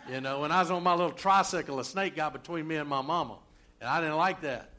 You 0.09 0.21
know, 0.21 0.41
when 0.41 0.51
I 0.51 0.59
was 0.61 0.71
on 0.71 0.81
my 0.81 0.93
little 0.93 1.11
tricycle, 1.11 1.79
a 1.79 1.85
snake 1.85 2.15
got 2.15 2.33
between 2.33 2.67
me 2.67 2.77
and 2.77 2.89
my 2.89 3.01
mama, 3.01 3.37
and 3.79 3.87
I 3.87 4.01
didn't 4.01 4.17
like 4.17 4.41
that. 4.41 4.69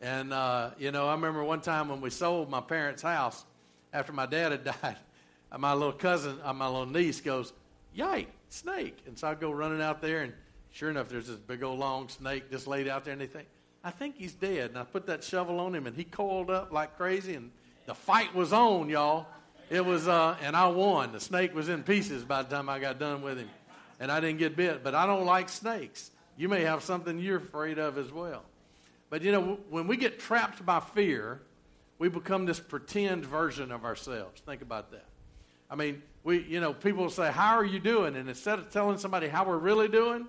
And, 0.00 0.32
uh, 0.32 0.70
you 0.78 0.92
know, 0.92 1.08
I 1.08 1.12
remember 1.12 1.42
one 1.42 1.60
time 1.60 1.88
when 1.88 2.00
we 2.00 2.10
sold 2.10 2.50
my 2.50 2.60
parents' 2.60 3.02
house 3.02 3.44
after 3.92 4.12
my 4.12 4.26
dad 4.26 4.52
had 4.52 4.64
died, 4.82 4.96
my 5.58 5.72
little 5.72 5.92
cousin, 5.92 6.38
uh, 6.44 6.52
my 6.52 6.66
little 6.66 6.86
niece 6.86 7.20
goes, 7.20 7.52
Yike, 7.94 8.28
snake. 8.48 8.98
And 9.06 9.18
so 9.18 9.28
I 9.28 9.34
go 9.34 9.50
running 9.50 9.82
out 9.82 10.00
there, 10.00 10.22
and 10.22 10.32
sure 10.72 10.90
enough, 10.90 11.08
there's 11.08 11.28
this 11.28 11.36
big 11.36 11.62
old 11.62 11.78
long 11.78 12.08
snake 12.08 12.50
just 12.50 12.66
laid 12.66 12.88
out 12.88 13.04
there, 13.04 13.12
and 13.12 13.20
they 13.20 13.26
think, 13.26 13.46
I 13.84 13.90
think 13.90 14.16
he's 14.16 14.32
dead. 14.32 14.70
And 14.70 14.78
I 14.78 14.84
put 14.84 15.06
that 15.06 15.22
shovel 15.22 15.60
on 15.60 15.74
him, 15.74 15.86
and 15.86 15.96
he 15.96 16.04
coiled 16.04 16.50
up 16.50 16.72
like 16.72 16.96
crazy, 16.96 17.34
and 17.34 17.50
the 17.86 17.94
fight 17.94 18.34
was 18.34 18.52
on, 18.52 18.88
y'all. 18.88 19.26
It 19.70 19.84
was, 19.84 20.06
uh, 20.06 20.36
and 20.42 20.56
I 20.56 20.68
won. 20.68 21.12
The 21.12 21.20
snake 21.20 21.54
was 21.54 21.68
in 21.68 21.82
pieces 21.82 22.24
by 22.24 22.42
the 22.42 22.54
time 22.54 22.68
I 22.68 22.78
got 22.78 22.98
done 22.98 23.22
with 23.22 23.38
him, 23.38 23.50
and 23.98 24.12
I 24.12 24.20
didn't 24.20 24.38
get 24.38 24.56
bit. 24.56 24.84
But 24.84 24.94
I 24.94 25.06
don't 25.06 25.24
like 25.24 25.48
snakes. 25.48 26.10
You 26.36 26.48
may 26.48 26.62
have 26.62 26.82
something 26.82 27.18
you're 27.18 27.38
afraid 27.38 27.78
of 27.78 27.98
as 27.98 28.12
well. 28.12 28.42
But 29.10 29.22
you 29.22 29.32
know, 29.32 29.58
when 29.70 29.86
we 29.86 29.96
get 29.96 30.18
trapped 30.18 30.64
by 30.64 30.80
fear, 30.80 31.40
we 31.98 32.08
become 32.08 32.44
this 32.44 32.60
pretend 32.60 33.24
version 33.24 33.72
of 33.72 33.84
ourselves. 33.84 34.40
Think 34.42 34.62
about 34.62 34.90
that. 34.92 35.06
I 35.70 35.76
mean, 35.76 36.02
we, 36.24 36.42
you 36.42 36.60
know, 36.60 36.72
people 36.72 37.08
say, 37.10 37.30
How 37.30 37.56
are 37.56 37.64
you 37.64 37.78
doing? 37.78 38.16
And 38.16 38.28
instead 38.28 38.58
of 38.58 38.70
telling 38.70 38.98
somebody 38.98 39.28
how 39.28 39.44
we're 39.44 39.58
really 39.58 39.88
doing, 39.88 40.26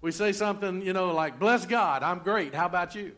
we 0.00 0.12
say 0.12 0.32
something, 0.32 0.82
you 0.82 0.92
know, 0.92 1.12
like, 1.12 1.38
Bless 1.38 1.66
God, 1.66 2.02
I'm 2.02 2.20
great. 2.20 2.54
How 2.54 2.66
about 2.66 2.94
you? 2.94 3.12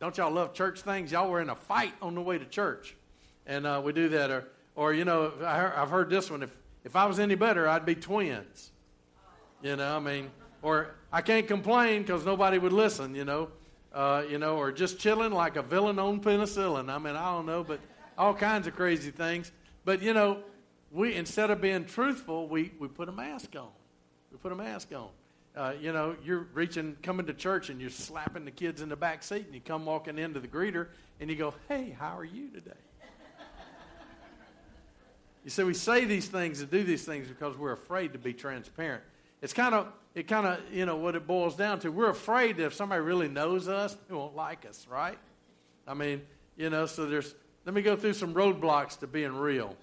Don't 0.00 0.16
y'all 0.18 0.30
love 0.30 0.52
church 0.52 0.82
things? 0.82 1.12
Y'all 1.12 1.30
were 1.30 1.40
in 1.40 1.48
a 1.48 1.54
fight 1.54 1.94
on 2.02 2.14
the 2.14 2.20
way 2.20 2.36
to 2.36 2.44
church. 2.44 2.94
And 3.46 3.66
uh, 3.66 3.80
we 3.82 3.92
do 3.92 4.08
that. 4.10 4.30
Or, 4.30 4.44
or 4.74 4.92
you 4.92 5.04
know, 5.04 5.32
I 5.42 5.56
have 5.56 5.88
heard 5.88 6.10
this 6.10 6.30
one. 6.30 6.42
If, 6.42 6.54
if 6.84 6.96
I 6.96 7.06
was 7.06 7.18
any 7.18 7.34
better, 7.34 7.68
I'd 7.68 7.86
be 7.86 7.94
twins. 7.94 8.70
You 9.62 9.76
know, 9.76 9.96
I 9.96 10.00
mean, 10.00 10.30
or 10.60 10.94
I 11.10 11.22
can't 11.22 11.46
complain 11.46 12.02
because 12.02 12.26
nobody 12.26 12.58
would 12.58 12.72
listen, 12.72 13.14
you 13.14 13.24
know. 13.24 13.48
Uh, 13.94 14.24
you 14.28 14.38
know, 14.38 14.56
or 14.56 14.72
just 14.72 14.98
chilling 14.98 15.30
like 15.30 15.54
a 15.54 15.62
villain 15.62 16.00
on 16.00 16.20
penicillin. 16.20 16.90
I 16.90 16.98
mean, 16.98 17.14
I 17.14 17.30
don't 17.30 17.46
know, 17.46 17.62
but 17.62 17.78
all 18.18 18.34
kinds 18.34 18.66
of 18.66 18.74
crazy 18.74 19.12
things. 19.12 19.52
But, 19.84 20.02
you 20.02 20.14
know, 20.14 20.38
we 20.90 21.14
instead 21.14 21.50
of 21.50 21.60
being 21.60 21.84
truthful, 21.84 22.48
we, 22.48 22.72
we 22.78 22.88
put 22.88 23.08
a 23.08 23.12
mask 23.12 23.54
on. 23.56 23.68
We 24.30 24.38
put 24.38 24.52
a 24.52 24.56
mask 24.56 24.92
on. 24.94 25.08
Uh, 25.56 25.74
you 25.80 25.92
know, 25.92 26.16
you're 26.24 26.46
reaching, 26.52 26.96
coming 27.02 27.26
to 27.26 27.34
church, 27.34 27.70
and 27.70 27.80
you're 27.80 27.90
slapping 27.90 28.44
the 28.44 28.50
kids 28.50 28.80
in 28.80 28.88
the 28.88 28.96
back 28.96 29.22
seat, 29.22 29.46
and 29.46 29.54
you 29.54 29.60
come 29.60 29.86
walking 29.86 30.18
into 30.18 30.40
the 30.40 30.48
greeter, 30.48 30.88
and 31.20 31.30
you 31.30 31.36
go, 31.36 31.54
"Hey, 31.68 31.96
how 31.96 32.18
are 32.18 32.24
you 32.24 32.48
today?" 32.50 32.72
you 35.44 35.50
see, 35.50 35.62
we 35.62 35.74
say 35.74 36.06
these 36.06 36.26
things 36.26 36.60
and 36.60 36.68
do 36.68 36.82
these 36.82 37.04
things 37.04 37.28
because 37.28 37.56
we're 37.56 37.72
afraid 37.72 38.14
to 38.14 38.18
be 38.18 38.32
transparent. 38.32 39.04
It's 39.42 39.52
kind 39.52 39.76
of 39.76 39.92
it 40.14 40.28
kind 40.28 40.46
of, 40.46 40.60
you 40.72 40.86
know, 40.86 40.96
what 40.96 41.16
it 41.16 41.26
boils 41.26 41.56
down 41.56 41.80
to. 41.80 41.90
We're 41.90 42.10
afraid 42.10 42.56
that 42.58 42.66
if 42.66 42.74
somebody 42.74 43.00
really 43.02 43.28
knows 43.28 43.68
us, 43.68 43.96
they 44.08 44.14
won't 44.14 44.36
like 44.36 44.64
us, 44.64 44.86
right? 44.88 45.18
I 45.88 45.94
mean, 45.94 46.22
you 46.56 46.70
know, 46.70 46.86
so 46.86 47.06
there's, 47.06 47.34
let 47.64 47.74
me 47.74 47.82
go 47.82 47.96
through 47.96 48.14
some 48.14 48.34
roadblocks 48.34 48.98
to 49.00 49.06
being 49.06 49.34
real. 49.34 49.76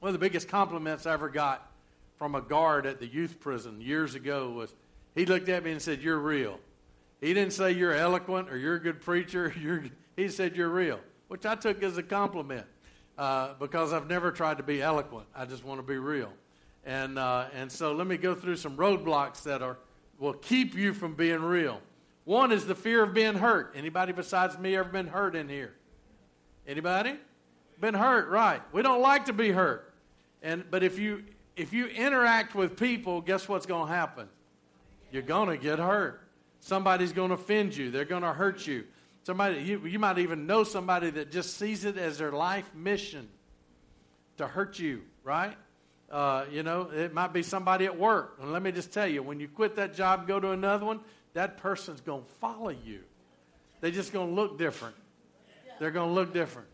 One 0.00 0.08
of 0.08 0.12
the 0.12 0.24
biggest 0.24 0.48
compliments 0.48 1.06
I 1.06 1.12
ever 1.12 1.28
got 1.28 1.70
from 2.16 2.34
a 2.34 2.40
guard 2.40 2.86
at 2.86 3.00
the 3.00 3.06
youth 3.06 3.40
prison 3.40 3.80
years 3.80 4.14
ago 4.14 4.50
was 4.50 4.74
he 5.14 5.26
looked 5.26 5.48
at 5.48 5.64
me 5.64 5.72
and 5.72 5.82
said, 5.82 6.00
You're 6.00 6.18
real. 6.18 6.60
He 7.20 7.32
didn't 7.32 7.52
say 7.52 7.72
you're 7.72 7.94
eloquent 7.94 8.50
or 8.50 8.58
you're 8.58 8.76
a 8.76 8.80
good 8.80 9.00
preacher. 9.00 9.52
You're, 9.60 9.84
he 10.16 10.28
said 10.28 10.56
you're 10.56 10.68
real, 10.68 11.00
which 11.28 11.44
I 11.44 11.54
took 11.54 11.82
as 11.82 11.98
a 11.98 12.02
compliment 12.02 12.66
uh, 13.18 13.54
because 13.58 13.92
I've 13.92 14.08
never 14.08 14.30
tried 14.30 14.58
to 14.58 14.62
be 14.62 14.80
eloquent. 14.80 15.26
I 15.34 15.44
just 15.44 15.64
want 15.64 15.78
to 15.78 15.86
be 15.86 15.98
real. 15.98 16.32
And, 16.84 17.18
uh, 17.18 17.46
and 17.54 17.70
so 17.70 17.92
let 17.92 18.06
me 18.06 18.16
go 18.16 18.34
through 18.34 18.56
some 18.56 18.76
roadblocks 18.76 19.42
that 19.42 19.60
are, 19.60 19.76
will 20.18 20.34
keep 20.34 20.74
you 20.74 20.94
from 20.94 21.14
being 21.14 21.42
real. 21.42 21.80
One 22.24 22.52
is 22.52 22.66
the 22.66 22.74
fear 22.74 23.02
of 23.02 23.12
being 23.12 23.34
hurt. 23.34 23.72
Anybody 23.76 24.12
besides 24.12 24.58
me 24.58 24.76
ever 24.76 24.88
been 24.88 25.08
hurt 25.08 25.34
in 25.36 25.48
here? 25.48 25.74
Anybody? 26.66 27.14
Been 27.80 27.94
hurt, 27.94 28.28
right. 28.28 28.62
We 28.72 28.82
don't 28.82 29.02
like 29.02 29.26
to 29.26 29.32
be 29.32 29.50
hurt. 29.50 29.92
And, 30.42 30.64
but 30.70 30.82
if 30.82 30.98
you, 30.98 31.24
if 31.56 31.72
you 31.72 31.86
interact 31.86 32.54
with 32.54 32.76
people, 32.76 33.20
guess 33.20 33.48
what's 33.48 33.66
going 33.66 33.88
to 33.88 33.94
happen? 33.94 34.28
You're 35.10 35.22
going 35.22 35.48
to 35.48 35.56
get 35.56 35.78
hurt. 35.78 36.22
Somebody's 36.60 37.12
going 37.12 37.28
to 37.28 37.34
offend 37.34 37.76
you. 37.76 37.90
They're 37.90 38.04
going 38.04 38.22
to 38.22 38.32
hurt 38.32 38.66
you. 38.66 38.84
Somebody, 39.24 39.60
you, 39.62 39.84
you 39.86 39.98
might 39.98 40.18
even 40.18 40.46
know 40.46 40.64
somebody 40.64 41.10
that 41.10 41.30
just 41.30 41.56
sees 41.56 41.84
it 41.84 41.98
as 41.98 42.18
their 42.18 42.32
life 42.32 42.70
mission 42.74 43.28
to 44.38 44.46
hurt 44.46 44.78
you, 44.78 45.02
right? 45.24 45.56
Uh, 46.10 46.44
you 46.50 46.62
know, 46.62 46.90
it 46.94 47.12
might 47.12 47.32
be 47.32 47.42
somebody 47.42 47.84
at 47.84 47.98
work. 47.98 48.38
And 48.40 48.52
let 48.52 48.62
me 48.62 48.72
just 48.72 48.92
tell 48.92 49.06
you, 49.06 49.22
when 49.22 49.40
you 49.40 49.48
quit 49.48 49.76
that 49.76 49.94
job 49.94 50.26
go 50.28 50.38
to 50.38 50.50
another 50.52 50.86
one, 50.86 51.00
that 51.34 51.58
person's 51.58 52.00
going 52.00 52.22
to 52.22 52.30
follow 52.40 52.70
you. 52.70 53.00
They're 53.80 53.90
just 53.90 54.12
going 54.12 54.28
to 54.28 54.34
look 54.34 54.58
different. 54.58 54.94
They're 55.78 55.90
going 55.90 56.08
to 56.08 56.14
look 56.14 56.32
different. 56.32 56.68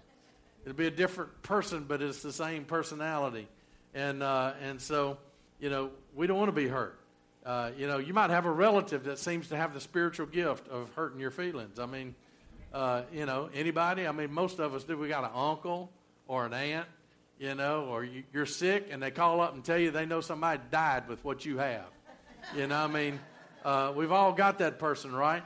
It'll 0.64 0.76
be 0.76 0.86
a 0.86 0.92
different 0.92 1.42
person, 1.42 1.84
but 1.88 2.02
it's 2.02 2.22
the 2.22 2.32
same 2.32 2.64
personality. 2.64 3.48
And, 3.94 4.22
uh, 4.22 4.52
and 4.62 4.80
so, 4.80 5.18
you 5.58 5.70
know, 5.70 5.90
we 6.14 6.26
don't 6.26 6.38
want 6.38 6.48
to 6.48 6.52
be 6.52 6.68
hurt. 6.68 6.98
Uh, 7.44 7.70
you 7.76 7.88
know, 7.88 7.98
you 7.98 8.14
might 8.14 8.30
have 8.30 8.46
a 8.46 8.50
relative 8.50 9.04
that 9.04 9.18
seems 9.18 9.48
to 9.48 9.56
have 9.56 9.74
the 9.74 9.80
spiritual 9.80 10.26
gift 10.26 10.68
of 10.68 10.92
hurting 10.94 11.18
your 11.18 11.32
feelings. 11.32 11.80
I 11.80 11.86
mean, 11.86 12.14
uh, 12.72 13.02
you 13.12 13.26
know, 13.26 13.50
anybody? 13.52 14.06
I 14.06 14.12
mean, 14.12 14.32
most 14.32 14.60
of 14.60 14.74
us 14.74 14.84
do. 14.84 14.96
We 14.96 15.08
got 15.08 15.24
an 15.24 15.30
uncle 15.34 15.90
or 16.28 16.46
an 16.46 16.54
aunt, 16.54 16.86
you 17.38 17.54
know, 17.54 17.86
or 17.86 18.04
you, 18.04 18.22
you're 18.32 18.46
sick 18.46 18.88
and 18.90 19.02
they 19.02 19.10
call 19.10 19.40
up 19.40 19.54
and 19.54 19.64
tell 19.64 19.76
you 19.76 19.90
they 19.90 20.06
know 20.06 20.20
somebody 20.20 20.60
died 20.70 21.08
with 21.08 21.24
what 21.24 21.44
you 21.44 21.58
have. 21.58 21.86
You 22.56 22.68
know, 22.68 22.76
I 22.76 22.86
mean, 22.86 23.20
uh, 23.64 23.92
we've 23.94 24.12
all 24.12 24.32
got 24.32 24.58
that 24.58 24.78
person, 24.78 25.12
right? 25.12 25.42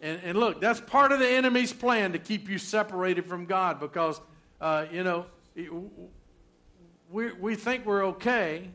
And, 0.00 0.20
and 0.24 0.38
look, 0.38 0.60
that's 0.60 0.80
part 0.80 1.12
of 1.12 1.18
the 1.18 1.28
enemy's 1.28 1.72
plan 1.72 2.12
to 2.12 2.18
keep 2.18 2.48
you 2.48 2.58
separated 2.58 3.26
from 3.26 3.44
God 3.44 3.80
because, 3.80 4.20
uh, 4.60 4.86
you 4.90 5.04
know, 5.04 5.26
we, 7.10 7.32
we 7.32 7.54
think 7.54 7.84
we're 7.84 8.06
okay, 8.06 8.70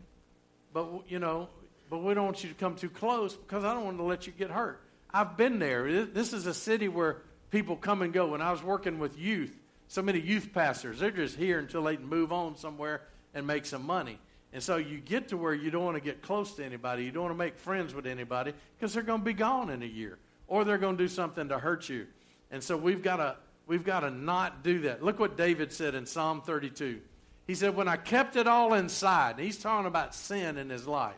but, 0.71 0.87
you 1.07 1.19
know, 1.19 1.49
but 1.89 1.99
we 1.99 2.13
don't 2.13 2.25
want 2.25 2.43
you 2.43 2.49
to 2.49 2.55
come 2.55 2.75
too 2.75 2.89
close 2.89 3.35
because 3.35 3.63
I 3.63 3.73
don't 3.73 3.85
want 3.85 3.97
to 3.97 4.03
let 4.03 4.27
you 4.27 4.33
get 4.33 4.51
hurt. 4.51 4.81
I've 5.11 5.35
been 5.37 5.59
there. 5.59 6.05
This 6.05 6.33
is 6.33 6.45
a 6.45 6.53
city 6.53 6.87
where 6.87 7.21
people 7.49 7.75
come 7.75 8.01
and 8.01 8.13
go. 8.13 8.27
When 8.27 8.41
I 8.41 8.51
was 8.51 8.61
working 8.61 8.99
with 8.99 9.17
youth, 9.17 9.57
so 9.87 10.01
many 10.01 10.19
youth 10.19 10.51
pastors, 10.53 10.99
they're 10.99 11.11
just 11.11 11.37
here 11.37 11.57
until 11.57 11.83
they 11.83 11.95
can 11.95 12.07
move 12.07 12.31
on 12.31 12.57
somewhere 12.57 13.01
and 13.33 13.47
make 13.47 13.65
some 13.65 13.85
money. 13.85 14.19
And 14.53 14.61
so 14.61 14.77
you 14.77 14.99
get 14.99 15.29
to 15.29 15.37
where 15.37 15.53
you 15.53 15.71
don't 15.71 15.85
want 15.85 15.97
to 15.97 16.03
get 16.03 16.21
close 16.21 16.53
to 16.55 16.65
anybody. 16.65 17.03
You 17.03 17.11
don't 17.11 17.23
want 17.23 17.33
to 17.33 17.37
make 17.37 17.57
friends 17.57 17.93
with 17.93 18.05
anybody 18.05 18.53
because 18.77 18.93
they're 18.93 19.03
going 19.03 19.21
to 19.21 19.25
be 19.25 19.33
gone 19.33 19.69
in 19.69 19.81
a 19.81 19.87
year 19.87 20.19
or 20.47 20.63
they're 20.63 20.77
going 20.77 20.97
to 20.97 21.03
do 21.03 21.07
something 21.07 21.49
to 21.49 21.59
hurt 21.59 21.89
you. 21.89 22.07
And 22.51 22.63
so 22.63 22.77
we've 22.77 23.01
got 23.01 23.17
to 23.17 23.35
we've 23.67 23.83
got 23.83 24.01
to 24.01 24.11
not 24.11 24.63
do 24.63 24.81
that. 24.81 25.03
Look 25.03 25.19
what 25.19 25.37
David 25.37 25.71
said 25.71 25.95
in 25.95 26.05
Psalm 26.05 26.41
32. 26.41 27.01
He 27.47 27.55
said, 27.55 27.75
"When 27.75 27.87
I 27.87 27.97
kept 27.97 28.35
it 28.35 28.47
all 28.47 28.73
inside." 28.73 29.39
He's 29.39 29.57
talking 29.57 29.87
about 29.87 30.15
sin 30.15 30.57
in 30.57 30.69
his 30.69 30.87
life. 30.87 31.15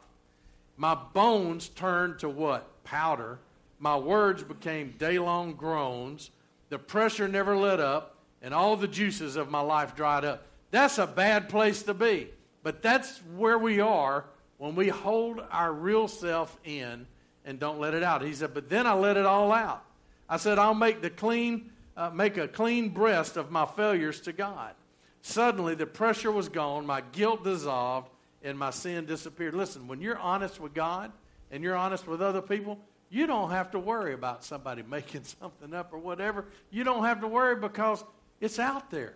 My 0.76 0.96
bones 0.96 1.70
turned 1.70 2.20
to 2.20 2.30
what? 2.30 2.84
Powder. 2.84 3.40
My 3.80 3.98
words 3.98 4.44
became 4.44 4.96
day-long 4.98 5.54
groans. 5.54 6.32
The 6.70 6.80
pressure 6.80 7.28
never 7.28 7.56
let 7.56 7.80
up, 7.80 8.18
and 8.42 8.54
all 8.54 8.76
the 8.76 8.88
juices 8.88 9.36
of 9.36 9.50
my 9.50 9.62
life 9.62 9.96
dried 9.96 10.26
up. 10.26 10.46
That's 10.72 10.98
a 10.98 11.08
bad 11.08 11.50
place 11.50 11.84
to 11.84 11.94
be. 11.94 12.30
But 12.64 12.82
that's 12.82 13.20
where 13.36 13.58
we 13.58 13.80
are 13.80 14.26
when 14.58 14.76
we 14.76 14.90
hold 14.90 15.42
our 15.52 15.72
real 15.72 16.08
self 16.08 16.58
in 16.64 17.08
and 17.48 17.60
don't 17.60 17.80
let 17.80 17.94
it 17.94 18.04
out. 18.04 18.22
He 18.22 18.34
said, 18.34 18.54
but 18.54 18.70
then 18.70 18.86
I 18.86 18.94
let 18.94 19.16
it 19.16 19.26
all 19.26 19.54
out. 19.54 19.84
I 20.30 20.36
said, 20.36 20.60
I'll 20.60 20.76
make 20.76 21.02
the 21.02 21.10
clean, 21.10 21.72
uh, 21.96 22.10
make 22.10 22.38
a 22.38 22.48
clean 22.48 22.90
breast 22.90 23.38
of 23.38 23.50
my 23.50 23.66
failures 23.66 24.20
to 24.22 24.34
God. 24.34 24.76
Suddenly, 25.22 25.76
the 25.76 25.86
pressure 25.86 26.32
was 26.32 26.50
gone, 26.50 26.86
my 26.86 27.02
guilt 27.14 27.46
dissolved, 27.46 28.10
and 28.44 28.60
my 28.60 28.70
sin 28.70 29.06
disappeared. 29.06 29.56
Listen, 29.56 29.88
when 29.88 30.02
you're 30.02 30.18
honest 30.18 30.60
with 30.60 30.74
God 30.74 31.12
and 31.50 31.64
you're 31.64 31.76
honest 31.76 32.06
with 32.06 32.22
other 32.22 32.42
people, 32.42 32.78
you 33.10 33.26
don't 33.26 33.50
have 33.50 33.72
to 33.72 33.80
worry 33.80 34.14
about 34.14 34.44
somebody 34.44 34.84
making 34.88 35.24
something 35.24 35.74
up 35.74 35.94
or 35.94 36.00
whatever. 36.00 36.46
You 36.70 36.84
don't 36.84 37.06
have 37.06 37.22
to 37.22 37.28
worry 37.28 37.56
because 37.56 38.04
it's 38.42 38.60
out 38.60 38.92
there. 38.92 39.14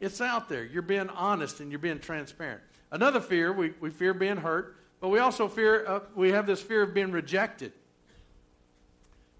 It's 0.00 0.22
out 0.22 0.48
there. 0.48 0.64
You're 0.64 0.82
being 0.82 1.10
honest 1.10 1.60
and 1.60 1.70
you're 1.70 1.78
being 1.78 2.00
transparent. 2.00 2.62
Another 2.90 3.20
fear, 3.20 3.52
we, 3.52 3.74
we 3.80 3.90
fear 3.90 4.14
being 4.14 4.38
hurt, 4.38 4.76
but 5.04 5.10
we 5.10 5.18
also 5.18 5.48
fear, 5.48 5.84
uh, 5.86 6.00
we 6.14 6.32
have 6.32 6.46
this 6.46 6.62
fear 6.62 6.80
of 6.80 6.94
being 6.94 7.12
rejected. 7.12 7.74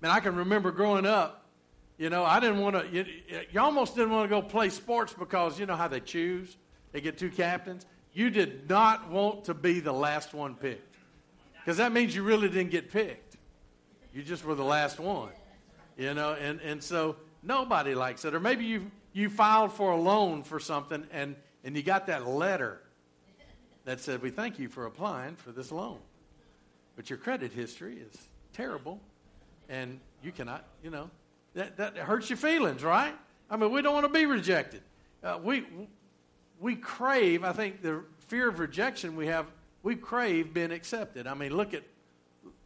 Man, 0.03 0.11
I 0.11 0.21
can 0.21 0.37
remember 0.37 0.71
growing 0.71 1.07
up, 1.07 1.47
you 1.97 2.11
know, 2.11 2.23
I 2.23 2.39
didn't 2.39 2.61
want 2.61 2.77
to, 2.77 2.87
you, 2.95 3.07
you 3.51 3.61
almost 3.61 3.95
didn't 3.95 4.11
want 4.11 4.29
to 4.29 4.29
go 4.29 4.43
play 4.43 4.69
sports 4.69 5.15
because 5.19 5.59
you 5.59 5.65
know 5.65 5.75
how 5.75 5.89
they 5.89 6.01
choose? 6.01 6.59
They 6.93 7.01
get 7.01 7.17
two 7.17 7.31
captains. 7.31 7.87
You 8.13 8.29
did 8.29 8.69
not 8.69 9.09
want 9.09 9.47
to 9.47 9.55
be 9.55 9.81
the 9.81 9.91
last 9.91 10.35
one 10.35 10.55
picked 10.55 10.97
because 11.55 11.79
that 11.79 11.93
means 11.93 12.15
you 12.15 12.25
really 12.25 12.51
didn't 12.51 12.71
get 12.71 12.93
picked. 12.93 13.39
You 14.13 14.23
just 14.23 14.45
were 14.45 14.55
the 14.55 14.65
last 14.65 15.01
one, 15.01 15.33
you 15.97 16.13
know, 16.13 16.35
and, 16.35 16.61
and 16.61 16.85
so 16.85 17.17
nobody 17.43 17.95
likes 17.95 18.27
it. 18.27 18.35
Or 18.35 18.41
maybe 18.41 18.67
you, 18.67 18.91
you 19.15 19.31
filed 19.31 19.73
for 19.73 19.93
a 19.93 19.99
loan 19.99 20.43
for 20.43 20.61
something 20.61 21.07
and, 21.11 21.37
and 21.65 21.75
you 21.75 21.83
got 21.83 22.09
that 22.09 22.29
letter 22.29 22.83
that 23.85 24.01
said, 24.01 24.23
We 24.23 24.31
thank 24.31 24.59
you 24.59 24.69
for 24.69 24.87
applying 24.87 25.37
for 25.37 25.53
this 25.53 25.71
loan. 25.73 25.99
But 26.97 27.11
your 27.11 27.19
credit 27.19 27.53
history 27.53 27.97
is 27.97 28.29
terrible, 28.53 29.01
and 29.69 29.99
you 30.23 30.33
cannot, 30.33 30.65
you 30.83 30.91
know, 30.91 31.11
that, 31.55 31.77
that 31.77 31.97
hurts 31.97 32.31
your 32.31 32.37
feelings, 32.37 32.83
right? 32.83 33.15
I 33.51 33.57
mean, 33.57 33.71
we 33.71 33.83
don't 33.83 33.95
want 33.95 34.07
to 34.07 34.13
be 34.13 34.27
rejected. 34.27 34.83
Uh, 35.23 35.39
we, 35.43 35.65
we 36.61 36.77
crave, 36.77 37.45
I 37.45 37.53
think, 37.53 37.83
the 37.83 38.03
fear 38.29 38.49
of 38.49 38.59
rejection 38.59 39.17
we 39.17 39.27
have, 39.27 39.47
we 39.83 39.97
crave 39.97 40.55
being 40.55 40.71
accepted. 40.71 41.27
I 41.27 41.35
mean, 41.35 41.57
look 41.57 41.75
at, 41.75 41.83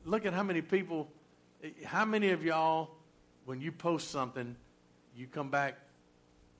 look 0.04 0.26
at 0.26 0.32
how 0.32 0.42
many 0.42 0.62
people, 0.62 1.08
how 1.84 2.04
many 2.04 2.30
of 2.30 2.44
y'all, 2.44 2.90
when 3.44 3.60
you 3.60 3.72
post 3.72 4.10
something, 4.10 4.56
you 5.16 5.26
come 5.26 5.50
back 5.50 5.78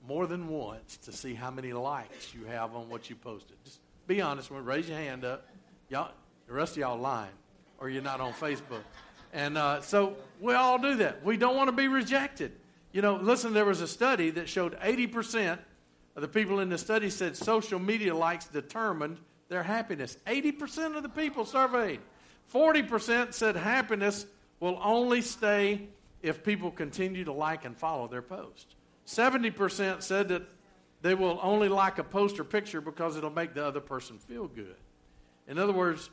more 0.07 0.27
than 0.27 0.47
once 0.47 0.97
to 0.97 1.11
see 1.11 1.33
how 1.33 1.51
many 1.51 1.73
likes 1.73 2.33
you 2.33 2.45
have 2.45 2.75
on 2.75 2.89
what 2.89 3.09
you 3.09 3.15
posted. 3.15 3.57
Just 3.63 3.79
be 4.09 4.21
honest. 4.21 4.49
Raise 4.51 4.89
your 4.89 4.97
hand 4.97 5.23
up. 5.23 5.45
Y'all, 5.87 6.11
the 6.47 6.53
rest 6.53 6.71
of 6.71 6.77
y'all 6.79 6.97
lying, 6.97 7.29
or 7.77 7.91
you're 7.91 8.01
not 8.01 8.19
on 8.19 8.33
Facebook. 8.33 8.81
And 9.33 9.55
uh, 9.55 9.81
so 9.81 10.15
we 10.41 10.55
all 10.55 10.79
do 10.79 10.95
that. 10.95 11.23
We 11.23 11.37
don't 11.37 11.55
want 11.55 11.67
to 11.67 11.75
be 11.75 11.87
rejected. 11.87 12.51
You 12.91 13.03
know, 13.03 13.17
listen, 13.17 13.53
there 13.53 13.65
was 13.65 13.81
a 13.81 13.87
study 13.87 14.31
that 14.31 14.49
showed 14.49 14.79
80% 14.79 15.59
of 16.15 16.23
the 16.23 16.27
people 16.27 16.59
in 16.59 16.69
the 16.69 16.77
study 16.79 17.11
said 17.11 17.37
social 17.37 17.77
media 17.77 18.15
likes 18.15 18.47
determined 18.47 19.19
their 19.47 19.61
happiness. 19.61 20.17
80% 20.25 20.97
of 20.97 21.03
the 21.03 21.09
people 21.09 21.45
surveyed. 21.45 21.99
40% 22.51 23.35
said 23.35 23.55
happiness 23.55 24.25
will 24.59 24.79
only 24.81 25.21
stay 25.21 25.87
if 26.23 26.43
people 26.43 26.71
continue 26.71 27.25
to 27.25 27.31
like 27.31 27.63
and 27.63 27.77
follow 27.77 28.07
their 28.07 28.23
post. 28.23 28.73
70% 29.05 30.01
said 30.01 30.29
that 30.29 30.49
they 31.01 31.15
will 31.15 31.39
only 31.41 31.69
like 31.69 31.97
a 31.97 32.03
post 32.03 32.39
or 32.39 32.43
picture 32.43 32.81
because 32.81 33.15
it'll 33.15 33.29
make 33.29 33.53
the 33.53 33.65
other 33.65 33.79
person 33.79 34.17
feel 34.17 34.47
good. 34.47 34.75
In 35.47 35.57
other 35.57 35.73
words, 35.73 36.09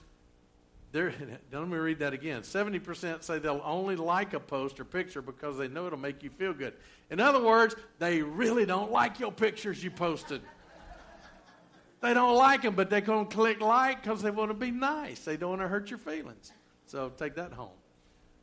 let 0.96 1.68
me 1.68 1.76
read 1.76 1.98
that 1.98 2.14
again. 2.14 2.42
70% 2.42 3.22
say 3.22 3.38
they'll 3.38 3.60
only 3.64 3.96
like 3.96 4.32
a 4.32 4.40
post 4.40 4.80
or 4.80 4.84
picture 4.84 5.20
because 5.20 5.58
they 5.58 5.68
know 5.68 5.86
it'll 5.86 5.98
make 5.98 6.22
you 6.22 6.30
feel 6.30 6.54
good. 6.54 6.72
In 7.10 7.20
other 7.20 7.42
words, 7.42 7.74
they 7.98 8.22
really 8.22 8.64
don't 8.64 8.90
like 8.90 9.20
your 9.20 9.32
pictures 9.32 9.84
you 9.84 9.90
posted. 9.90 10.40
they 12.00 12.14
don't 12.14 12.36
like 12.36 12.62
them, 12.62 12.74
but 12.74 12.88
they're 12.88 13.02
going 13.02 13.26
to 13.26 13.34
click 13.34 13.60
like 13.60 14.02
because 14.02 14.22
they 14.22 14.30
want 14.30 14.50
to 14.50 14.54
be 14.54 14.70
nice. 14.70 15.20
They 15.20 15.36
don't 15.36 15.50
want 15.50 15.62
to 15.62 15.68
hurt 15.68 15.90
your 15.90 15.98
feelings. 15.98 16.52
So 16.86 17.10
take 17.10 17.34
that 17.34 17.52
home. 17.52 17.76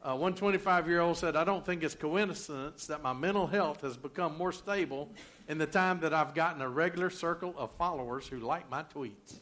Uh, 0.04 0.16
one 0.18 0.36
25 0.36 0.90
year 0.90 1.00
old 1.00 1.16
said, 1.16 1.38
I 1.38 1.46
don't 1.46 1.66
think 1.66 1.82
it's 1.82 1.96
coincidence 1.96 2.88
that 2.88 3.02
my 3.02 3.14
mental 3.14 3.48
health 3.48 3.82
has 3.82 3.96
become 3.96 4.38
more 4.38 4.52
stable 4.52 5.10
in 5.48 5.58
the 5.58 5.66
time 5.66 6.02
that 6.02 6.14
I've 6.14 6.34
gotten 6.34 6.62
a 6.62 6.68
regular 6.68 7.10
circle 7.10 7.54
of 7.58 7.72
followers 7.78 8.28
who 8.28 8.40
like 8.40 8.70
my 8.70 8.84
tweets. 8.84 9.40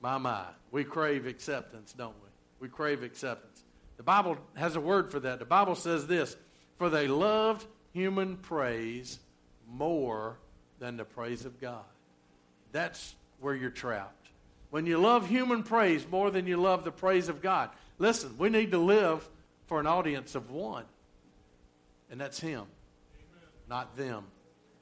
My, 0.00 0.18
my. 0.18 0.44
We 0.72 0.82
crave 0.82 1.26
acceptance, 1.26 1.92
don't 1.92 2.14
we? 2.22 2.28
We 2.66 2.68
crave 2.68 3.04
acceptance. 3.04 3.62
The 3.96 4.02
Bible 4.02 4.36
has 4.54 4.74
a 4.74 4.80
word 4.80 5.10
for 5.12 5.20
that. 5.20 5.38
The 5.38 5.44
Bible 5.44 5.76
says 5.76 6.06
this 6.08 6.36
For 6.76 6.90
they 6.90 7.06
loved 7.06 7.66
human 7.92 8.36
praise 8.36 9.20
more 9.68 10.38
than 10.80 10.96
the 10.96 11.04
praise 11.04 11.44
of 11.44 11.60
God. 11.60 11.84
That's 12.72 13.14
where 13.40 13.54
you're 13.54 13.70
trapped. 13.70 14.27
When 14.70 14.86
you 14.86 14.98
love 14.98 15.28
human 15.28 15.62
praise 15.62 16.06
more 16.08 16.30
than 16.30 16.46
you 16.46 16.56
love 16.56 16.84
the 16.84 16.92
praise 16.92 17.28
of 17.28 17.40
God. 17.40 17.70
Listen, 17.98 18.36
we 18.38 18.48
need 18.48 18.70
to 18.72 18.78
live 18.78 19.28
for 19.66 19.80
an 19.80 19.86
audience 19.86 20.34
of 20.34 20.50
one 20.50 20.84
and 22.10 22.20
that's 22.20 22.40
Him, 22.40 22.62
Amen. 23.14 23.48
not 23.68 23.96
them. 23.96 24.24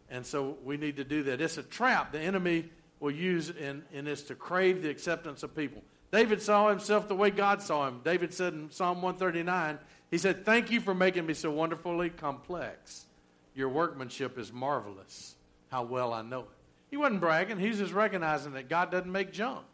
And 0.08 0.24
so 0.24 0.56
we 0.64 0.76
need 0.76 0.96
to 0.96 1.04
do 1.04 1.24
that. 1.24 1.40
It's 1.40 1.58
a 1.58 1.62
trap 1.62 2.12
the 2.12 2.20
enemy 2.20 2.70
will 3.00 3.10
use, 3.10 3.50
and, 3.50 3.82
and 3.92 4.06
it's 4.08 4.22
to 4.22 4.34
crave 4.34 4.82
the 4.82 4.88
acceptance 4.88 5.42
of 5.42 5.54
people. 5.54 5.82
David 6.12 6.40
saw 6.40 6.68
himself 6.68 7.08
the 7.08 7.16
way 7.16 7.30
God 7.30 7.60
saw 7.60 7.88
him. 7.88 8.00
David 8.04 8.32
said 8.32 8.54
in 8.54 8.70
Psalm 8.70 9.02
139, 9.02 9.78
he 10.10 10.18
said, 10.18 10.46
Thank 10.46 10.70
you 10.70 10.80
for 10.80 10.94
making 10.94 11.26
me 11.26 11.34
so 11.34 11.50
wonderfully 11.50 12.10
complex. 12.10 13.06
Your 13.54 13.68
workmanship 13.68 14.38
is 14.38 14.52
marvelous. 14.52 15.34
How 15.68 15.82
well 15.82 16.12
I 16.12 16.22
know 16.22 16.40
it. 16.40 16.46
He 16.90 16.96
wasn't 16.96 17.20
bragging. 17.20 17.58
He's 17.58 17.78
just 17.78 17.92
recognizing 17.92 18.52
that 18.52 18.68
God 18.68 18.92
doesn't 18.92 19.10
make 19.10 19.32
junk. 19.32 19.66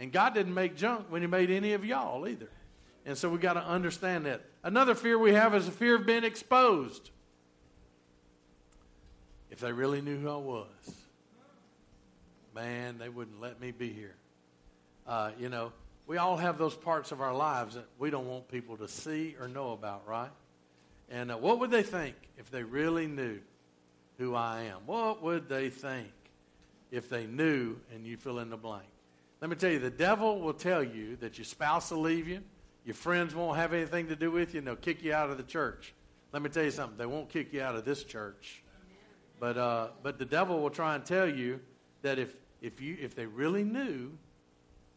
And 0.00 0.10
God 0.10 0.32
didn't 0.32 0.54
make 0.54 0.76
junk 0.76 1.06
when 1.10 1.20
He 1.20 1.28
made 1.28 1.50
any 1.50 1.74
of 1.74 1.84
y'all 1.84 2.26
either. 2.26 2.48
And 3.04 3.16
so 3.16 3.28
we 3.28 3.38
got 3.38 3.52
to 3.52 3.64
understand 3.64 4.24
that. 4.26 4.40
Another 4.62 4.94
fear 4.94 5.18
we 5.18 5.34
have 5.34 5.54
is 5.54 5.66
the 5.66 5.72
fear 5.72 5.94
of 5.94 6.06
being 6.06 6.24
exposed. 6.24 7.10
If 9.50 9.60
they 9.60 9.72
really 9.72 10.00
knew 10.00 10.18
who 10.18 10.30
I 10.30 10.36
was, 10.36 10.94
man, 12.54 12.98
they 12.98 13.08
wouldn't 13.08 13.40
let 13.40 13.60
me 13.60 13.72
be 13.72 13.92
here. 13.92 14.14
Uh, 15.06 15.32
you 15.38 15.48
know, 15.48 15.72
we 16.06 16.16
all 16.16 16.36
have 16.36 16.56
those 16.56 16.74
parts 16.74 17.12
of 17.12 17.20
our 17.20 17.34
lives 17.34 17.74
that 17.74 17.86
we 17.98 18.10
don't 18.10 18.26
want 18.26 18.48
people 18.48 18.78
to 18.78 18.88
see 18.88 19.36
or 19.38 19.48
know 19.48 19.72
about, 19.72 20.06
right? 20.06 20.30
And 21.10 21.30
uh, 21.30 21.36
what 21.36 21.60
would 21.60 21.70
they 21.70 21.82
think 21.82 22.14
if 22.38 22.50
they 22.50 22.62
really 22.62 23.06
knew 23.06 23.38
who 24.18 24.34
I 24.34 24.62
am? 24.62 24.78
What 24.86 25.22
would 25.22 25.48
they 25.48 25.68
think 25.68 26.08
if 26.90 27.08
they 27.08 27.26
knew 27.26 27.76
and 27.92 28.06
you 28.06 28.16
fill 28.16 28.38
in 28.38 28.50
the 28.50 28.56
blank? 28.56 28.89
Let 29.40 29.48
me 29.48 29.56
tell 29.56 29.70
you, 29.70 29.78
the 29.78 29.90
devil 29.90 30.38
will 30.40 30.52
tell 30.52 30.82
you 30.82 31.16
that 31.16 31.38
your 31.38 31.46
spouse 31.46 31.90
will 31.90 32.02
leave 32.02 32.28
you, 32.28 32.42
your 32.84 32.94
friends 32.94 33.34
won't 33.34 33.56
have 33.56 33.72
anything 33.72 34.08
to 34.08 34.16
do 34.16 34.30
with 34.30 34.52
you, 34.52 34.58
and 34.58 34.66
they'll 34.66 34.76
kick 34.76 35.02
you 35.02 35.14
out 35.14 35.30
of 35.30 35.38
the 35.38 35.42
church. 35.42 35.94
Let 36.32 36.42
me 36.42 36.50
tell 36.50 36.64
you 36.64 36.70
something, 36.70 36.98
they 36.98 37.06
won't 37.06 37.30
kick 37.30 37.52
you 37.52 37.62
out 37.62 37.74
of 37.74 37.86
this 37.86 38.04
church. 38.04 38.62
But, 39.38 39.56
uh, 39.56 39.88
but 40.02 40.18
the 40.18 40.26
devil 40.26 40.60
will 40.60 40.70
try 40.70 40.94
and 40.94 41.04
tell 41.04 41.26
you 41.26 41.60
that 42.02 42.18
if, 42.18 42.34
if, 42.60 42.82
you, 42.82 42.98
if 43.00 43.14
they 43.14 43.24
really 43.24 43.64
knew, 43.64 44.12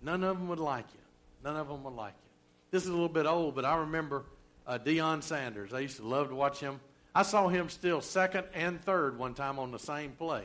none 0.01 0.23
of 0.25 0.37
them 0.37 0.49
would 0.49 0.59
like 0.59 0.87
you. 0.93 0.99
None 1.41 1.55
of 1.55 1.69
them 1.69 1.83
would 1.85 1.93
like 1.93 2.13
you. 2.13 2.29
This 2.71 2.83
is 2.83 2.89
a 2.89 2.93
little 2.93 3.07
bit 3.07 3.25
old, 3.25 3.55
but 3.55 3.63
I 3.63 3.77
remember 3.77 4.25
uh, 4.67 4.77
Sanders. 5.21 5.73
I 5.73 5.79
used 5.79 5.97
to 5.97 6.05
love 6.05 6.29
to 6.29 6.35
watch 6.35 6.59
him. 6.59 6.81
I 7.15 7.23
saw 7.23 7.47
him 7.47 7.69
still 7.69 8.01
second 8.01 8.45
and 8.53 8.83
third 8.83 9.17
one 9.17 9.35
time 9.35 9.57
on 9.59 9.71
the 9.71 9.79
same 9.79 10.11
play 10.11 10.43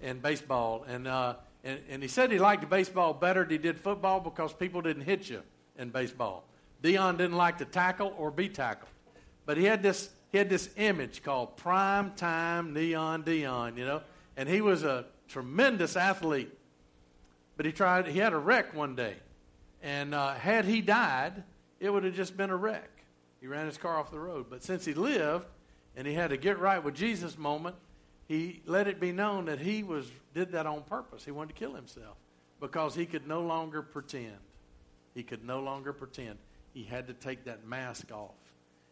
in 0.00 0.18
baseball. 0.18 0.84
And, 0.88 1.06
uh, 1.06 1.34
and, 1.64 1.80
and 1.88 2.02
he 2.02 2.08
said 2.08 2.30
he 2.30 2.38
liked 2.38 2.68
baseball 2.68 3.12
better 3.14 3.42
than 3.42 3.50
he 3.50 3.58
did 3.58 3.78
football 3.78 4.20
because 4.20 4.52
people 4.52 4.80
didn't 4.80 5.02
hit 5.02 5.28
you 5.28 5.42
in 5.76 5.90
baseball. 5.90 6.44
Deion 6.82 7.18
didn't 7.18 7.36
like 7.36 7.58
to 7.58 7.64
tackle 7.64 8.14
or 8.16 8.30
be 8.30 8.48
tackled. 8.48 8.90
But 9.46 9.56
he 9.56 9.64
had 9.64 9.82
this, 9.82 10.10
he 10.30 10.38
had 10.38 10.48
this 10.48 10.70
image 10.76 11.22
called 11.22 11.56
Prime 11.56 12.12
Time 12.12 12.72
Neon 12.72 13.24
Deion, 13.24 13.76
you 13.76 13.84
know. 13.84 14.02
And 14.36 14.48
he 14.48 14.60
was 14.60 14.84
a 14.84 15.06
tremendous 15.28 15.96
athlete. 15.96 16.52
But 17.56 17.66
he 17.66 17.72
tried, 17.72 18.06
he 18.06 18.18
had 18.18 18.32
a 18.32 18.38
wreck 18.38 18.74
one 18.74 18.94
day. 18.94 19.16
And 19.82 20.14
uh, 20.14 20.34
had 20.34 20.64
he 20.64 20.80
died, 20.80 21.42
it 21.80 21.90
would 21.90 22.04
have 22.04 22.14
just 22.14 22.36
been 22.36 22.50
a 22.50 22.56
wreck. 22.56 22.90
He 23.40 23.46
ran 23.46 23.66
his 23.66 23.78
car 23.78 23.96
off 23.96 24.10
the 24.10 24.20
road. 24.20 24.46
But 24.48 24.62
since 24.62 24.84
he 24.84 24.94
lived 24.94 25.46
and 25.96 26.06
he 26.06 26.14
had 26.14 26.30
a 26.30 26.36
get 26.36 26.58
right 26.58 26.82
with 26.82 26.94
Jesus 26.94 27.36
moment, 27.36 27.76
he 28.28 28.60
let 28.66 28.86
it 28.86 29.00
be 29.00 29.10
known 29.10 29.46
that 29.46 29.58
he 29.58 29.82
was 29.82 30.10
did 30.34 30.52
that 30.52 30.66
on 30.66 30.82
purpose. 30.82 31.24
He 31.24 31.30
wanted 31.30 31.54
to 31.54 31.58
kill 31.58 31.74
himself 31.74 32.16
because 32.60 32.94
he 32.94 33.06
could 33.06 33.26
no 33.26 33.40
longer 33.40 33.82
pretend. 33.82 34.36
He 35.14 35.22
could 35.22 35.44
no 35.44 35.60
longer 35.60 35.92
pretend. 35.92 36.38
He 36.74 36.84
had 36.84 37.08
to 37.08 37.14
take 37.14 37.44
that 37.44 37.66
mask 37.66 38.12
off. 38.12 38.34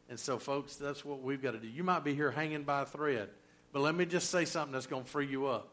And 0.08 0.18
so, 0.18 0.38
folks, 0.38 0.76
that's 0.76 1.04
what 1.04 1.20
we've 1.20 1.42
got 1.42 1.52
to 1.52 1.58
do. 1.58 1.68
You 1.68 1.84
might 1.84 2.02
be 2.02 2.14
here 2.14 2.30
hanging 2.30 2.62
by 2.62 2.82
a 2.82 2.86
thread, 2.86 3.28
but 3.72 3.82
let 3.82 3.94
me 3.94 4.06
just 4.06 4.30
say 4.30 4.44
something 4.44 4.72
that's 4.72 4.86
going 4.86 5.04
to 5.04 5.10
free 5.10 5.26
you 5.26 5.46
up. 5.46 5.68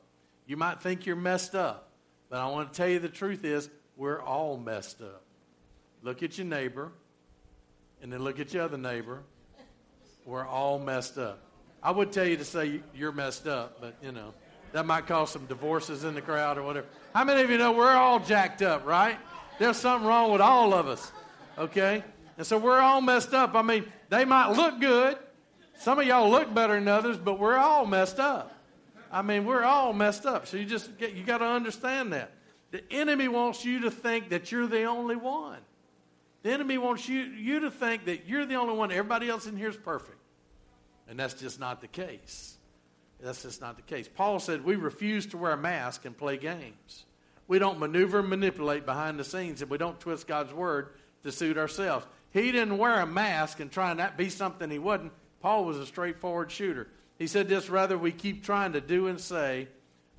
You 0.46 0.58
might 0.58 0.82
think 0.82 1.06
you're 1.06 1.16
messed 1.16 1.56
up, 1.56 1.90
but 2.30 2.40
I 2.40 2.48
want 2.48 2.74
to 2.74 2.78
tell 2.78 2.90
you 2.90 3.00
the 3.00 3.08
truth 3.08 3.46
is 3.46 3.70
we're 3.96 4.22
all 4.22 4.58
messed 4.58 5.02
up. 5.02 5.24
Look 6.02 6.22
at 6.22 6.38
your 6.38 6.48
neighbor, 6.48 6.92
and 8.02 8.12
then 8.12 8.24
look 8.24 8.40
at 8.40 8.54
your 8.54 8.64
other 8.64 8.78
neighbor. 8.78 9.24
We're 10.26 10.46
all 10.46 10.80
messed 10.80 11.18
up. 11.18 11.40
I 11.84 11.92
would 11.92 12.14
tell 12.14 12.26
you 12.26 12.38
to 12.38 12.46
say 12.46 12.82
you're 12.96 13.12
messed 13.12 13.46
up, 13.46 13.82
but 13.82 13.96
you 14.02 14.14
know, 14.14 14.34
that 14.72 14.86
might 14.86 15.06
cause 15.06 15.32
some 15.32 15.46
divorces 15.46 16.06
in 16.06 16.16
the 16.16 16.22
crowd 16.22 16.58
or 16.58 16.64
whatever. 16.64 16.88
How 17.14 17.26
many 17.26 17.42
of 17.42 17.50
you 17.50 17.58
know 17.58 17.74
we're 17.74 17.92
all 17.92 18.20
jacked 18.20 18.62
up, 18.62 18.86
right? 18.86 19.18
There's 19.60 19.78
something 19.78 20.08
wrong 20.08 20.32
with 20.32 20.42
all 20.42 20.74
of 20.74 20.88
us, 20.88 21.12
okay? 21.58 22.04
And 22.38 22.48
so 22.48 22.58
we're 22.58 22.80
all 22.80 23.02
messed 23.02 23.34
up. 23.34 23.54
I 23.54 23.62
mean, 23.62 23.86
they 24.10 24.26
might 24.26 24.52
look 24.52 24.80
good. 24.80 25.18
Some 25.78 26.00
of 26.00 26.08
y'all 26.08 26.30
look 26.30 26.54
better 26.54 26.76
than 26.76 26.88
others, 26.88 27.18
but 27.18 27.38
we're 27.38 27.58
all 27.58 27.86
messed 27.86 28.20
up. 28.20 28.56
I 29.12 29.22
mean, 29.22 29.46
we're 29.46 29.64
all 29.64 29.94
messed 29.94 30.26
up. 30.26 30.48
So 30.48 30.58
you 30.58 30.66
just 30.66 30.98
get, 30.98 31.14
you 31.14 31.24
got 31.24 31.40
to 31.40 31.46
understand 31.46 32.14
that. 32.14 32.32
The 32.72 32.82
enemy 32.92 33.28
wants 33.28 33.64
you 33.64 33.82
to 33.82 33.92
think 33.92 34.30
that 34.30 34.52
you're 34.52 34.66
the 34.66 34.86
only 34.86 35.16
one. 35.16 35.60
The 36.42 36.52
enemy 36.52 36.78
wants 36.78 37.08
you, 37.08 37.22
you 37.22 37.60
to 37.60 37.72
think 37.72 38.06
that 38.06 38.28
you're 38.28 38.46
the 38.46 38.56
only 38.56 38.74
one. 38.74 38.92
Everybody 38.92 39.30
else 39.30 39.46
in 39.46 39.56
here 39.56 39.70
is 39.70 39.78
perfect. 39.78 40.18
And 41.08 41.20
that's 41.20 41.34
just 41.34 41.60
not 41.60 41.82
the 41.82 41.88
case. 41.88 42.56
That's 43.22 43.44
just 43.44 43.62
not 43.62 43.78
the 43.78 43.82
case. 43.82 44.10
Paul 44.14 44.40
said 44.40 44.66
we 44.66 44.76
refuse 44.76 45.26
to 45.28 45.38
wear 45.38 45.54
a 45.54 45.58
mask 45.58 46.06
and 46.06 46.18
play 46.18 46.38
games. 46.38 47.06
We 47.48 47.60
don't 47.60 47.80
maneuver 47.80 48.20
and 48.20 48.30
manipulate 48.30 48.86
behind 48.86 49.20
the 49.20 49.24
scenes, 49.24 49.62
and 49.62 49.70
we 49.70 49.78
don't 49.78 50.00
twist 50.00 50.28
God's 50.28 50.54
word 50.54 50.90
to 51.24 51.32
suit 51.32 51.58
ourselves. 51.58 52.06
He 52.32 52.52
didn't 52.52 52.78
wear 52.78 53.00
a 53.00 53.06
mask 53.06 53.60
and 53.60 53.72
try 53.72 53.92
and 53.92 54.00
that 54.00 54.18
be 54.18 54.30
something 54.30 54.70
he 54.70 54.80
wasn't. 54.80 55.12
Paul 55.42 55.66
was 55.66 55.78
a 55.78 55.86
straightforward 55.86 56.52
shooter. 56.52 56.88
He 57.20 57.28
said 57.28 57.48
this 57.48 57.70
rather 57.70 57.98
we 57.98 58.12
keep 58.12 58.44
trying 58.44 58.74
to 58.74 58.82
do 58.82 59.08
and 59.08 59.20
say 59.20 59.68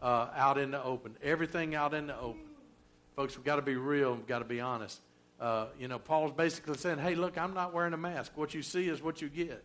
uh, 0.00 0.28
out 0.34 0.58
in 0.58 0.70
the 0.70 0.82
open. 0.82 1.16
Everything 1.22 1.74
out 1.74 1.92
in 1.94 2.06
the 2.06 2.18
open. 2.18 2.40
Folks, 3.16 3.36
we've 3.36 3.44
got 3.44 3.56
to 3.56 3.62
be 3.62 3.76
real. 3.76 4.14
We've 4.14 4.26
got 4.26 4.40
to 4.40 4.44
be 4.44 4.60
honest. 4.60 5.00
Uh, 5.40 5.66
you 5.78 5.88
know, 5.88 5.98
Paul's 5.98 6.32
basically 6.32 6.76
saying, 6.76 6.98
hey, 6.98 7.14
look, 7.14 7.36
I'm 7.36 7.54
not 7.54 7.74
wearing 7.74 7.92
a 7.92 7.98
mask. 7.98 8.32
What 8.36 8.54
you 8.54 8.62
see 8.62 8.88
is 8.88 9.02
what 9.02 9.20
you 9.20 9.28
get. 9.28 9.64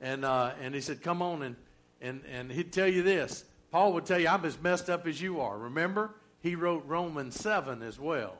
And, 0.00 0.24
uh, 0.24 0.52
and 0.60 0.74
he 0.74 0.80
said, 0.80 1.02
come 1.02 1.22
on. 1.22 1.42
And, 1.42 1.56
and, 2.00 2.22
and 2.30 2.50
he'd 2.50 2.72
tell 2.72 2.88
you 2.88 3.02
this. 3.02 3.44
Paul 3.70 3.92
would 3.94 4.06
tell 4.06 4.18
you, 4.18 4.28
I'm 4.28 4.44
as 4.44 4.60
messed 4.60 4.88
up 4.88 5.06
as 5.06 5.20
you 5.20 5.40
are. 5.40 5.58
Remember? 5.58 6.14
He 6.40 6.54
wrote 6.54 6.84
Romans 6.86 7.38
7 7.38 7.82
as 7.82 7.98
well, 7.98 8.38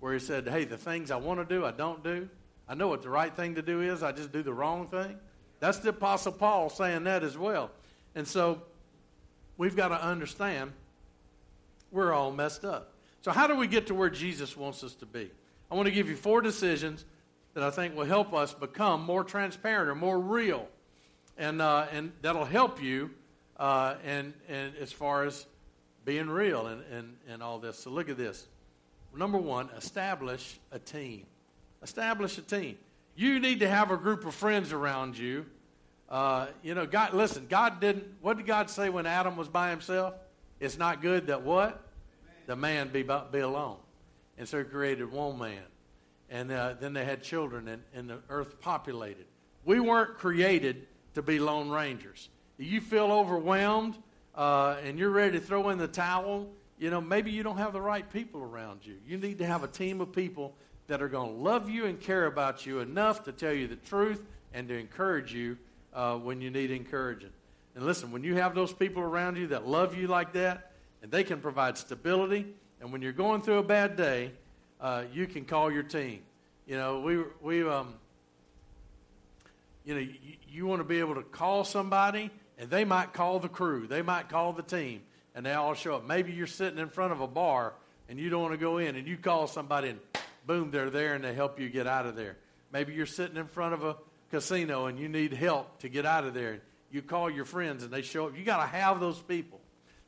where 0.00 0.12
he 0.12 0.18
said, 0.18 0.48
hey, 0.48 0.64
the 0.64 0.76
things 0.76 1.10
I 1.10 1.16
want 1.16 1.46
to 1.46 1.54
do, 1.54 1.64
I 1.64 1.70
don't 1.70 2.02
do. 2.02 2.28
I 2.68 2.74
know 2.74 2.88
what 2.88 3.02
the 3.02 3.08
right 3.08 3.34
thing 3.34 3.54
to 3.54 3.62
do 3.62 3.80
is. 3.80 4.02
I 4.02 4.12
just 4.12 4.32
do 4.32 4.42
the 4.42 4.52
wrong 4.52 4.88
thing. 4.88 5.16
That's 5.60 5.78
the 5.78 5.90
Apostle 5.90 6.32
Paul 6.32 6.68
saying 6.68 7.04
that 7.04 7.22
as 7.22 7.38
well. 7.38 7.70
And 8.14 8.26
so 8.26 8.62
we've 9.56 9.76
got 9.76 9.88
to 9.88 10.02
understand 10.02 10.72
we're 11.92 12.12
all 12.12 12.32
messed 12.32 12.64
up. 12.64 12.92
So, 13.22 13.30
how 13.30 13.46
do 13.46 13.56
we 13.56 13.66
get 13.66 13.86
to 13.88 13.94
where 13.94 14.10
Jesus 14.10 14.56
wants 14.56 14.84
us 14.84 14.94
to 14.96 15.06
be? 15.06 15.30
I 15.70 15.74
want 15.74 15.86
to 15.86 15.92
give 15.92 16.08
you 16.08 16.16
four 16.16 16.40
decisions 16.40 17.04
that 17.54 17.64
I 17.64 17.70
think 17.70 17.96
will 17.96 18.04
help 18.04 18.34
us 18.34 18.52
become 18.52 19.02
more 19.02 19.24
transparent 19.24 19.88
or 19.88 19.94
more 19.94 20.20
real. 20.20 20.68
And, 21.38 21.60
uh, 21.60 21.86
and 21.92 22.12
that'll 22.22 22.44
help 22.44 22.82
you 22.82 23.10
uh, 23.58 23.96
and, 24.04 24.32
and 24.48 24.74
as 24.76 24.92
far 24.92 25.24
as 25.24 25.46
being 26.04 26.28
real 26.28 26.66
and, 26.66 26.82
and, 26.92 27.16
and 27.28 27.42
all 27.42 27.58
this. 27.58 27.78
So, 27.78 27.90
look 27.90 28.08
at 28.08 28.16
this. 28.16 28.46
Number 29.14 29.38
one, 29.38 29.70
establish 29.76 30.58
a 30.72 30.78
team. 30.78 31.26
Establish 31.82 32.38
a 32.38 32.42
team. 32.42 32.76
You 33.14 33.40
need 33.40 33.60
to 33.60 33.68
have 33.68 33.90
a 33.90 33.96
group 33.96 34.26
of 34.26 34.34
friends 34.34 34.72
around 34.72 35.16
you. 35.16 35.46
Uh, 36.08 36.46
you 36.62 36.74
know, 36.74 36.86
God, 36.86 37.14
listen, 37.14 37.46
God 37.48 37.80
didn't, 37.80 38.04
what 38.20 38.36
did 38.36 38.46
God 38.46 38.70
say 38.70 38.88
when 38.90 39.06
Adam 39.06 39.36
was 39.36 39.48
by 39.48 39.70
himself? 39.70 40.14
It's 40.60 40.78
not 40.78 41.02
good 41.02 41.28
that 41.28 41.42
what? 41.42 41.82
The 42.46 42.56
man 42.56 42.88
be, 42.88 43.02
be 43.02 43.38
alone. 43.38 43.78
And 44.38 44.46
so 44.48 44.58
he 44.58 44.64
created 44.64 45.10
one 45.10 45.38
man. 45.38 45.62
And 46.28 46.52
uh, 46.52 46.74
then 46.78 46.92
they 46.92 47.04
had 47.04 47.22
children, 47.22 47.68
and, 47.68 47.82
and 47.94 48.10
the 48.10 48.18
earth 48.28 48.60
populated. 48.60 49.26
We 49.64 49.80
weren't 49.80 50.18
created 50.18 50.86
to 51.16 51.22
be 51.22 51.38
lone 51.38 51.70
rangers. 51.70 52.28
You 52.58 52.82
feel 52.82 53.10
overwhelmed 53.10 53.96
uh, 54.34 54.76
and 54.84 54.98
you're 54.98 55.10
ready 55.10 55.38
to 55.38 55.44
throw 55.44 55.70
in 55.70 55.78
the 55.78 55.88
towel, 55.88 56.46
you 56.78 56.90
know, 56.90 57.00
maybe 57.00 57.30
you 57.30 57.42
don't 57.42 57.56
have 57.56 57.72
the 57.72 57.80
right 57.80 58.08
people 58.12 58.42
around 58.42 58.80
you. 58.84 58.96
You 59.08 59.16
need 59.16 59.38
to 59.38 59.46
have 59.46 59.64
a 59.64 59.66
team 59.66 60.02
of 60.02 60.12
people 60.12 60.54
that 60.88 61.00
are 61.00 61.08
going 61.08 61.34
to 61.34 61.42
love 61.42 61.70
you 61.70 61.86
and 61.86 61.98
care 61.98 62.26
about 62.26 62.66
you 62.66 62.80
enough 62.80 63.24
to 63.24 63.32
tell 63.32 63.54
you 63.54 63.66
the 63.66 63.76
truth 63.76 64.22
and 64.52 64.68
to 64.68 64.76
encourage 64.76 65.32
you 65.32 65.56
uh, 65.94 66.16
when 66.16 66.42
you 66.42 66.50
need 66.50 66.70
encouraging. 66.70 67.32
And 67.74 67.86
listen, 67.86 68.12
when 68.12 68.22
you 68.22 68.34
have 68.34 68.54
those 68.54 68.74
people 68.74 69.02
around 69.02 69.38
you 69.38 69.46
that 69.46 69.66
love 69.66 69.96
you 69.96 70.08
like 70.08 70.34
that, 70.34 70.72
and 71.00 71.10
they 71.10 71.24
can 71.24 71.40
provide 71.40 71.78
stability, 71.78 72.44
and 72.82 72.92
when 72.92 73.00
you're 73.00 73.12
going 73.12 73.40
through 73.40 73.58
a 73.58 73.62
bad 73.62 73.96
day, 73.96 74.32
uh, 74.82 75.04
you 75.14 75.26
can 75.26 75.46
call 75.46 75.72
your 75.72 75.82
team. 75.82 76.20
You 76.66 76.76
know, 76.76 77.00
we 77.00 77.22
we 77.40 77.66
um, 77.66 77.94
you 79.86 79.94
know, 79.94 80.00
you, 80.00 80.12
you 80.46 80.66
want 80.66 80.80
to 80.80 80.84
be 80.84 80.98
able 80.98 81.14
to 81.14 81.22
call 81.22 81.64
somebody, 81.64 82.30
and 82.58 82.68
they 82.68 82.84
might 82.84 83.14
call 83.14 83.38
the 83.38 83.48
crew, 83.48 83.86
they 83.86 84.02
might 84.02 84.28
call 84.28 84.52
the 84.52 84.62
team, 84.62 85.00
and 85.34 85.46
they 85.46 85.54
all 85.54 85.72
show 85.72 85.94
up. 85.94 86.06
Maybe 86.06 86.32
you're 86.32 86.46
sitting 86.46 86.78
in 86.78 86.90
front 86.90 87.12
of 87.12 87.22
a 87.22 87.26
bar 87.26 87.72
and 88.08 88.20
you 88.20 88.28
don't 88.28 88.40
want 88.40 88.52
to 88.52 88.58
go 88.58 88.78
in, 88.78 88.94
and 88.94 89.08
you 89.08 89.16
call 89.16 89.48
somebody, 89.48 89.88
and 89.88 89.98
boom, 90.46 90.70
they're 90.70 90.90
there 90.90 91.14
and 91.14 91.24
they 91.24 91.34
help 91.34 91.58
you 91.58 91.68
get 91.68 91.86
out 91.86 92.06
of 92.06 92.16
there. 92.16 92.36
Maybe 92.72 92.94
you're 92.94 93.06
sitting 93.06 93.36
in 93.36 93.46
front 93.46 93.74
of 93.74 93.84
a 93.84 93.96
casino 94.30 94.86
and 94.86 94.98
you 94.98 95.08
need 95.08 95.32
help 95.32 95.80
to 95.80 95.88
get 95.88 96.06
out 96.06 96.24
of 96.24 96.34
there. 96.34 96.60
You 96.90 97.02
call 97.02 97.28
your 97.28 97.44
friends 97.44 97.82
and 97.82 97.92
they 97.92 98.02
show 98.02 98.28
up. 98.28 98.36
You 98.36 98.44
got 98.44 98.60
to 98.60 98.66
have 98.66 99.00
those 99.00 99.20
people. 99.20 99.60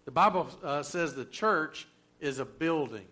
The 0.05 0.11
Bible 0.11 0.49
uh, 0.63 0.83
says 0.83 1.15
the 1.15 1.25
church 1.25 1.87
is 2.21 2.39
a 2.39 2.45
building. 2.45 3.07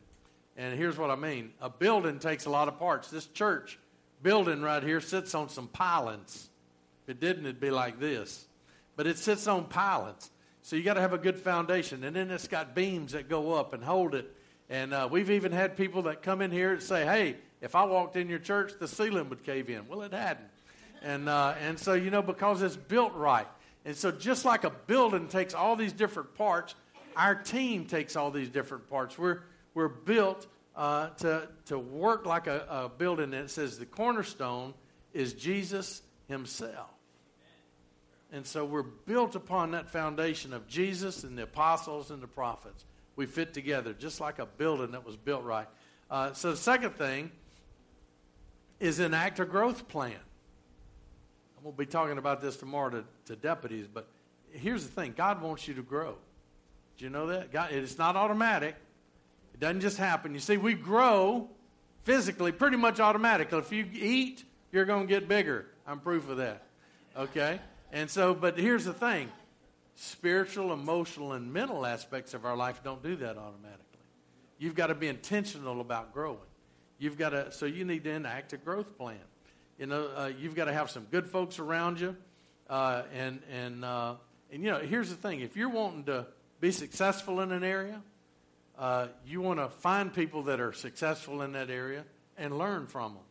And 0.57 0.79
here's 0.79 0.97
what 0.97 1.11
I 1.11 1.17
mean 1.17 1.53
a 1.61 1.69
building 1.69 2.19
takes 2.19 2.47
a 2.47 2.51
lot 2.51 2.69
of 2.69 2.79
parts. 2.79 3.11
This 3.11 3.27
church 3.27 3.79
building 4.23 4.63
right 4.63 4.83
here 4.83 5.01
sits 5.01 5.35
on 5.35 5.49
some 5.49 5.69
pilings. 5.69 6.49
If 7.07 7.11
it 7.11 7.21
didn't, 7.21 7.45
it'd 7.47 7.61
be 7.61 7.71
like 7.71 8.01
this. 8.01 8.47
But 8.97 9.07
it 9.07 9.17
sits 9.17 9.47
on 9.47 9.67
pilings. 9.67 10.29
So 10.63 10.75
you 10.75 10.83
got 10.83 10.95
to 10.95 11.01
have 11.01 11.13
a 11.13 11.19
good 11.19 11.39
foundation. 11.39 12.03
And 12.03 12.17
then 12.17 12.33
it's 12.33 12.49
got 12.49 12.75
beams 12.75 13.13
that 13.13 13.29
go 13.29 13.55
up 13.55 13.73
and 13.75 13.85
hold 13.85 14.17
it. 14.17 14.29
And 14.69 14.93
uh, 14.93 15.09
we've 15.09 15.31
even 15.31 15.53
had 15.53 15.77
people 15.77 16.03
that 16.03 16.23
come 16.23 16.43
in 16.43 16.51
here 16.51 16.73
and 16.73 16.83
say, 16.83 17.05
hey, 17.05 17.37
if 17.61 17.77
I 17.77 17.85
walked 17.85 18.17
in 18.17 18.29
your 18.29 18.41
church, 18.41 18.73
the 18.81 18.89
ceiling 18.89 19.29
would 19.29 19.45
cave 19.45 19.71
in. 19.71 19.87
Well, 19.87 20.03
it 20.03 20.13
hadn't. 20.13 20.49
And, 21.01 21.29
uh, 21.29 21.55
and 21.63 21.79
so, 21.79 21.95
you 21.95 22.11
know, 22.11 22.23
because 22.23 22.61
it's 22.63 22.77
built 22.77 23.15
right. 23.15 23.47
And 23.85 23.95
so, 23.95 24.11
just 24.11 24.45
like 24.45 24.65
a 24.65 24.71
building 24.71 25.29
takes 25.29 25.55
all 25.55 25.77
these 25.77 25.93
different 25.93 26.35
parts, 26.35 26.75
our 27.15 27.37
team 27.37 27.85
takes 27.85 28.17
all 28.17 28.33
these 28.33 28.49
different 28.49 28.91
parts. 28.91 29.17
We're, 29.17 29.43
we're 29.75 29.87
built 29.87 30.49
uh, 30.75 31.11
to, 31.19 31.49
to 31.67 31.79
work 31.79 32.27
like 32.27 32.49
a, 32.49 32.67
a 32.69 32.89
building. 32.89 33.33
It 33.33 33.51
says 33.51 33.79
the 33.79 33.87
cornerstone 33.87 34.75
is 35.15 35.35
Jesus 35.35 36.03
Himself. 36.27 36.96
And 38.33 38.47
so 38.47 38.65
we're 38.65 38.83
built 38.83 39.37
upon 39.37 39.71
that 39.71 39.91
foundation 39.91 40.53
of 40.53 40.67
Jesus 40.67 41.25
and 41.25 41.39
the 41.39 41.45
apostles 41.45 42.11
and 42.11 42.23
the 42.23 42.27
prophets. 42.27 42.85
We 43.15 43.27
fit 43.27 43.55
together 43.55 43.93
just 43.93 44.21
like 44.21 44.39
a 44.39 44.47
building 44.47 44.93
that 44.93 45.05
was 45.05 45.17
built 45.17 45.45
right. 45.45 45.69
Uh, 46.11 46.33
so 46.33 46.51
the 46.51 46.57
second 46.57 46.97
thing 46.97 47.31
is 48.81 49.01
enact 49.01 49.41
a 49.41 49.45
growth 49.45 49.89
plan. 49.89 50.17
Going 51.67 51.75
to 51.75 51.79
be 51.79 51.87
talking 51.87 52.19
about 52.19 52.41
this 52.41 52.57
tomorrow 52.57 52.91
to, 52.91 53.05
to 53.25 53.35
deputies, 53.35 53.89
but 53.93 54.07
here's 54.53 54.85
the 54.85 54.93
thing 54.93 55.15
God 55.17 55.43
wants 55.43 55.67
you 55.67 55.75
to 55.75 55.83
grow. 55.83 56.15
Do 56.97 57.05
you 57.05 57.11
know 57.11 57.27
that? 57.27 57.51
God, 57.51 57.73
it's 57.73 57.99
not 57.99 58.15
automatic. 58.15 58.77
It 59.53 59.59
doesn't 59.59 59.81
just 59.81 59.99
happen. 59.99 60.33
You 60.33 60.39
see, 60.39 60.59
we 60.59 60.75
grow 60.75 61.49
physically 62.05 62.53
pretty 62.53 62.77
much 62.77 63.01
automatically. 63.01 63.59
If 63.59 63.73
you 63.73 63.85
eat, 63.93 64.45
you're 64.71 64.85
going 64.85 65.09
to 65.09 65.13
get 65.13 65.27
bigger. 65.27 65.67
I'm 65.89 65.99
proof 65.99 66.29
of 66.29 66.37
that. 66.37 66.63
Okay? 67.17 67.59
And 67.93 68.11
so, 68.11 68.35
but 68.35 68.59
here's 68.59 68.85
the 68.85 68.93
thing 68.93 69.31
spiritual, 69.95 70.73
emotional, 70.73 71.33
and 71.33 71.53
mental 71.53 71.87
aspects 71.87 72.35
of 72.35 72.45
our 72.45 72.57
life 72.57 72.83
don't 72.83 73.03
do 73.03 73.17
that 73.17 73.37
automatically. 73.39 73.83
You've 74.59 74.75
got 74.75 74.89
to 74.89 74.95
be 74.95 75.09
intentional 75.09 75.81
about 75.81 76.13
growing. 76.13 76.39
You've 76.99 77.19
got 77.19 77.31
to, 77.31 77.53
so 77.53 77.67
you 77.67 77.85
need 77.85 78.05
to 78.05 78.11
enact 78.11 78.53
a 78.53 78.57
growth 78.57 78.97
plan. 78.97 79.19
You 79.79 79.87
know, 79.87 80.09
uh, 80.17 80.31
you've 80.39 80.55
got 80.55 80.67
to 80.67 80.73
have 80.73 80.91
some 80.91 81.07
good 81.11 81.29
folks 81.29 81.59
around 81.59 82.01
you. 82.01 82.17
Uh, 82.69 83.03
and, 83.15 83.41
and, 83.53 83.85
uh, 83.85 84.15
and, 84.51 84.63
you 84.63 84.71
know, 84.71 84.79
here's 84.79 85.11
the 85.11 85.17
thing 85.17 85.41
if 85.41 85.57
you're 85.57 85.69
wanting 85.69 86.05
to 86.05 86.27
be 86.61 86.73
successful 86.73 87.41
in 87.41 87.53
an 87.53 87.63
area, 87.63 88.03
uh, 88.79 89.09
you 89.27 89.41
want 89.41 89.59
to 89.59 89.69
find 89.69 90.13
people 90.13 90.45
that 90.45 90.61
are 90.61 90.73
successful 90.73 91.43
in 91.43 91.53
that 91.53 91.71
area 91.71 92.05
and 92.39 92.59
learn 92.59 92.87
from 92.87 93.15
them. 93.15 93.23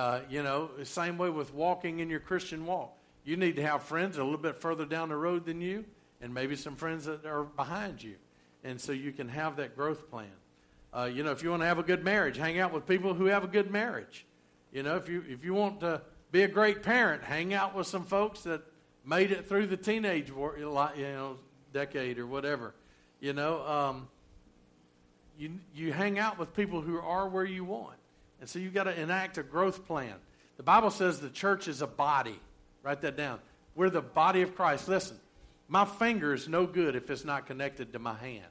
Uh, 0.00 0.20
you 0.28 0.42
know, 0.42 0.70
same 0.84 1.16
way 1.16 1.30
with 1.30 1.52
walking 1.54 2.00
in 2.00 2.10
your 2.10 2.20
Christian 2.20 2.66
walk. 2.66 2.97
You 3.28 3.36
need 3.36 3.56
to 3.56 3.62
have 3.62 3.82
friends 3.82 4.16
a 4.16 4.24
little 4.24 4.38
bit 4.38 4.58
further 4.62 4.86
down 4.86 5.10
the 5.10 5.16
road 5.16 5.44
than 5.44 5.60
you, 5.60 5.84
and 6.22 6.32
maybe 6.32 6.56
some 6.56 6.76
friends 6.76 7.04
that 7.04 7.26
are 7.26 7.44
behind 7.44 8.02
you. 8.02 8.14
And 8.64 8.80
so 8.80 8.92
you 8.92 9.12
can 9.12 9.28
have 9.28 9.56
that 9.56 9.76
growth 9.76 10.08
plan. 10.08 10.32
Uh, 10.96 11.10
you 11.12 11.22
know, 11.22 11.30
if 11.30 11.42
you 11.42 11.50
want 11.50 11.60
to 11.60 11.66
have 11.66 11.78
a 11.78 11.82
good 11.82 12.02
marriage, 12.02 12.38
hang 12.38 12.58
out 12.58 12.72
with 12.72 12.86
people 12.86 13.12
who 13.12 13.26
have 13.26 13.44
a 13.44 13.46
good 13.46 13.70
marriage. 13.70 14.24
You 14.72 14.82
know, 14.82 14.96
if 14.96 15.10
you 15.10 15.22
if 15.28 15.44
you 15.44 15.52
want 15.52 15.80
to 15.80 16.00
be 16.32 16.44
a 16.44 16.48
great 16.48 16.82
parent, 16.82 17.22
hang 17.22 17.52
out 17.52 17.74
with 17.74 17.86
some 17.86 18.04
folks 18.04 18.44
that 18.44 18.62
made 19.04 19.30
it 19.30 19.46
through 19.46 19.66
the 19.66 19.76
teenage 19.76 20.30
you 20.30 20.72
know 20.72 21.36
decade 21.74 22.18
or 22.18 22.26
whatever. 22.26 22.74
You 23.20 23.34
know, 23.34 23.60
um, 23.66 24.08
you 25.38 25.60
you 25.74 25.92
hang 25.92 26.18
out 26.18 26.38
with 26.38 26.56
people 26.56 26.80
who 26.80 26.98
are 26.98 27.28
where 27.28 27.44
you 27.44 27.62
want, 27.62 27.98
and 28.40 28.48
so 28.48 28.58
you've 28.58 28.72
got 28.72 28.84
to 28.84 28.98
enact 28.98 29.36
a 29.36 29.42
growth 29.42 29.86
plan. 29.86 30.14
The 30.56 30.62
Bible 30.62 30.90
says 30.90 31.20
the 31.20 31.28
church 31.28 31.68
is 31.68 31.82
a 31.82 31.86
body. 31.86 32.40
Write 32.88 33.02
that 33.02 33.18
down. 33.18 33.38
We're 33.74 33.90
the 33.90 34.00
body 34.00 34.40
of 34.40 34.56
Christ. 34.56 34.88
Listen, 34.88 35.18
my 35.68 35.84
finger 35.84 36.32
is 36.32 36.48
no 36.48 36.64
good 36.64 36.96
if 36.96 37.10
it's 37.10 37.22
not 37.22 37.44
connected 37.44 37.92
to 37.92 37.98
my 37.98 38.14
hand. 38.14 38.46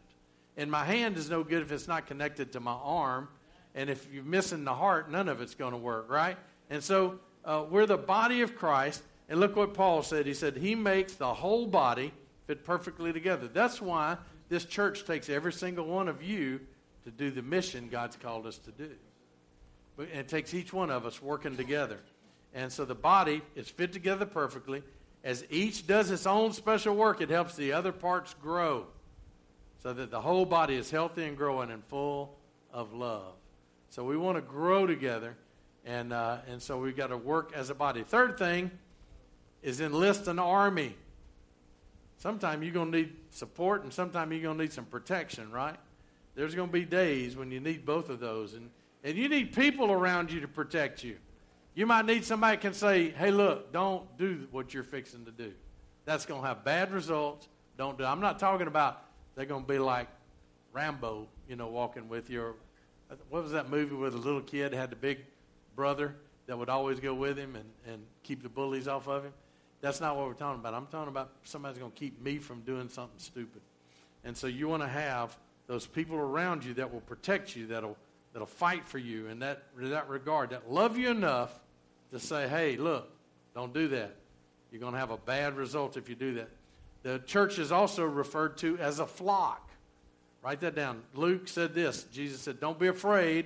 And 0.55 0.69
my 0.69 0.85
hand 0.85 1.17
is 1.17 1.27
no 1.27 1.43
good 1.43 1.63
if 1.63 1.71
it's 1.71 1.87
not 1.87 2.05
connected 2.05 2.51
to 2.51 2.59
my 2.59 2.73
arm. 2.73 3.29
And 3.73 3.89
if 3.89 4.07
you're 4.13 4.23
missing 4.23 4.63
the 4.63 4.75
heart, 4.75 5.09
none 5.09 5.27
of 5.27 5.41
it's 5.41 5.55
going 5.55 5.71
to 5.71 5.77
work, 5.79 6.11
right? 6.11 6.37
And 6.69 6.83
so 6.83 7.19
uh, 7.45 7.65
we're 7.67 7.87
the 7.87 7.97
body 7.97 8.41
of 8.41 8.55
Christ. 8.55 9.01
And 9.27 9.39
look 9.39 9.55
what 9.55 9.73
Paul 9.73 10.03
said. 10.03 10.27
He 10.27 10.35
said, 10.35 10.55
He 10.55 10.75
makes 10.75 11.15
the 11.15 11.33
whole 11.33 11.65
body 11.65 12.13
fit 12.45 12.63
perfectly 12.63 13.11
together. 13.11 13.47
That's 13.47 13.81
why 13.81 14.17
this 14.49 14.65
church 14.65 15.03
takes 15.05 15.29
every 15.29 15.51
single 15.51 15.87
one 15.87 16.07
of 16.07 16.21
you 16.21 16.59
to 17.05 17.09
do 17.09 17.31
the 17.31 17.41
mission 17.41 17.89
God's 17.89 18.17
called 18.17 18.45
us 18.45 18.59
to 18.59 18.71
do. 18.71 18.91
And 19.97 20.09
it 20.11 20.27
takes 20.27 20.53
each 20.53 20.71
one 20.71 20.91
of 20.91 21.07
us 21.07 21.23
working 21.23 21.57
together. 21.57 21.97
And 22.57 22.73
so 22.73 22.85
the 22.85 22.95
body 22.95 23.43
is 23.55 23.69
fit 23.69 23.93
together 23.93 24.25
perfectly. 24.25 24.81
As 25.23 25.45
each 25.51 25.85
does 25.85 26.09
its 26.09 26.25
own 26.25 26.53
special 26.53 26.95
work, 26.95 27.21
it 27.21 27.29
helps 27.29 27.55
the 27.55 27.71
other 27.71 27.91
parts 27.91 28.33
grow 28.41 28.87
so 29.83 29.93
that 29.93 30.09
the 30.09 30.19
whole 30.19 30.43
body 30.43 30.73
is 30.73 30.89
healthy 30.89 31.25
and 31.25 31.37
growing 31.37 31.69
and 31.69 31.85
full 31.85 32.35
of 32.73 32.93
love. 32.93 33.35
So 33.91 34.03
we 34.03 34.17
want 34.17 34.37
to 34.37 34.41
grow 34.41 34.87
together, 34.87 35.37
and, 35.85 36.11
uh, 36.11 36.39
and 36.49 36.59
so 36.59 36.79
we've 36.79 36.97
got 36.97 37.07
to 37.07 37.17
work 37.17 37.51
as 37.53 37.69
a 37.69 37.75
body. 37.75 38.01
Third 38.01 38.39
thing 38.39 38.71
is 39.61 39.79
enlist 39.79 40.27
an 40.27 40.39
army. 40.39 40.95
Sometimes 42.17 42.63
you're 42.63 42.73
going 42.73 42.91
to 42.91 42.97
need 42.97 43.13
support, 43.29 43.83
and 43.83 43.93
sometimes 43.93 44.31
you're 44.31 44.41
going 44.41 44.57
to 44.57 44.63
need 44.63 44.73
some 44.73 44.85
protection, 44.85 45.51
right? 45.51 45.77
There's 46.33 46.55
going 46.55 46.69
to 46.69 46.73
be 46.73 46.85
days 46.85 47.37
when 47.37 47.51
you 47.51 47.59
need 47.59 47.85
both 47.85 48.09
of 48.09 48.19
those, 48.19 48.55
and, 48.55 48.71
and 49.03 49.15
you 49.15 49.29
need 49.29 49.55
people 49.55 49.91
around 49.91 50.31
you 50.31 50.41
to 50.41 50.47
protect 50.47 51.03
you. 51.03 51.17
You 51.77 51.85
might 51.85 52.07
need 52.07 52.25
somebody 52.25 52.57
can 52.57 52.73
say, 52.73 53.11
hey, 53.11 53.29
look, 53.29 53.71
don't 53.71 54.17
do 54.17 54.47
what 54.49 54.73
you're 54.73 54.83
fixing 54.83 55.25
to 55.25 55.31
do. 55.31 55.53
That's 56.05 56.25
going 56.25 56.41
to 56.41 56.47
have 56.47 56.63
bad 56.63 56.91
results. 56.91 57.47
Don't 57.77 57.99
do 57.99 58.03
it. 58.03 58.07
I'm 58.07 58.19
not 58.19 58.39
talking 58.39 58.65
about 58.65 59.03
they're 59.35 59.45
going 59.45 59.61
to 59.61 59.67
be 59.71 59.77
like 59.77 60.07
Rambo, 60.73 61.27
you 61.47 61.55
know, 61.55 61.67
walking 61.67 62.09
with 62.09 62.31
you. 62.31 62.41
Or, 62.41 62.55
what 63.29 63.43
was 63.43 63.51
that 63.51 63.69
movie 63.69 63.93
where 63.93 64.09
the 64.09 64.17
little 64.17 64.41
kid 64.41 64.73
had 64.73 64.89
the 64.89 64.95
big 64.95 65.19
brother 65.75 66.15
that 66.47 66.57
would 66.57 66.67
always 66.67 66.99
go 66.99 67.13
with 67.13 67.37
him 67.37 67.55
and, 67.55 67.69
and 67.85 68.01
keep 68.23 68.41
the 68.41 68.49
bullies 68.49 68.87
off 68.87 69.07
of 69.07 69.25
him? 69.25 69.33
That's 69.79 70.01
not 70.01 70.17
what 70.17 70.25
we're 70.25 70.33
talking 70.33 70.59
about. 70.59 70.73
I'm 70.73 70.87
talking 70.87 71.09
about 71.09 71.29
somebody's 71.43 71.77
going 71.77 71.91
to 71.91 71.99
keep 71.99 72.19
me 72.19 72.39
from 72.39 72.61
doing 72.61 72.89
something 72.89 73.19
stupid. 73.19 73.61
And 74.23 74.35
so 74.35 74.47
you 74.47 74.67
want 74.67 74.81
to 74.81 74.89
have 74.89 75.37
those 75.67 75.85
people 75.85 76.17
around 76.17 76.65
you 76.65 76.73
that 76.73 76.91
will 76.91 77.01
protect 77.01 77.55
you, 77.55 77.67
that'll, 77.67 77.97
that'll 78.33 78.47
fight 78.47 78.87
for 78.87 78.97
you 78.97 79.27
in 79.27 79.37
that, 79.39 79.65
in 79.79 79.91
that 79.91 80.09
regard, 80.09 80.49
that 80.49 80.71
love 80.71 80.97
you 80.97 81.11
enough 81.11 81.59
to 82.11 82.19
say, 82.19 82.47
hey, 82.47 82.77
look, 82.77 83.09
don't 83.53 83.73
do 83.73 83.87
that. 83.89 84.15
You're 84.71 84.81
going 84.81 84.93
to 84.93 84.99
have 84.99 85.11
a 85.11 85.17
bad 85.17 85.55
result 85.55 85.97
if 85.97 86.09
you 86.09 86.15
do 86.15 86.35
that. 86.35 86.49
The 87.03 87.19
church 87.19 87.59
is 87.59 87.71
also 87.71 88.03
referred 88.03 88.57
to 88.59 88.77
as 88.79 88.99
a 88.99 89.05
flock. 89.05 89.69
Write 90.41 90.61
that 90.61 90.75
down. 90.75 91.03
Luke 91.13 91.47
said 91.47 91.73
this 91.73 92.03
Jesus 92.11 92.41
said, 92.41 92.59
Don't 92.59 92.79
be 92.79 92.87
afraid, 92.87 93.45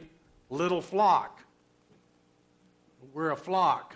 little 0.49 0.81
flock. 0.81 1.41
We're 3.13 3.31
a 3.31 3.37
flock. 3.37 3.95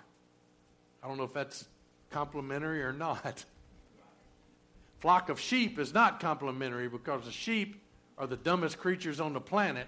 I 1.04 1.08
don't 1.08 1.18
know 1.18 1.24
if 1.24 1.34
that's 1.34 1.68
complimentary 2.10 2.82
or 2.82 2.94
not. 2.94 3.46
Flock 5.00 5.30
of 5.30 5.40
sheep 5.40 5.78
is 5.78 5.94
not 5.94 6.20
complimentary 6.20 6.88
because 6.88 7.26
the 7.26 7.32
sheep 7.32 7.84
are 8.18 8.26
the 8.26 8.38
dumbest 8.38 8.80
creatures 8.80 9.20
on 9.20 9.34
the 9.34 9.40
planet, 9.40 9.88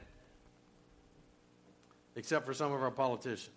except 2.15 2.45
for 2.45 2.53
some 2.53 2.71
of 2.71 2.83
our 2.83 2.91
politicians. 2.91 3.49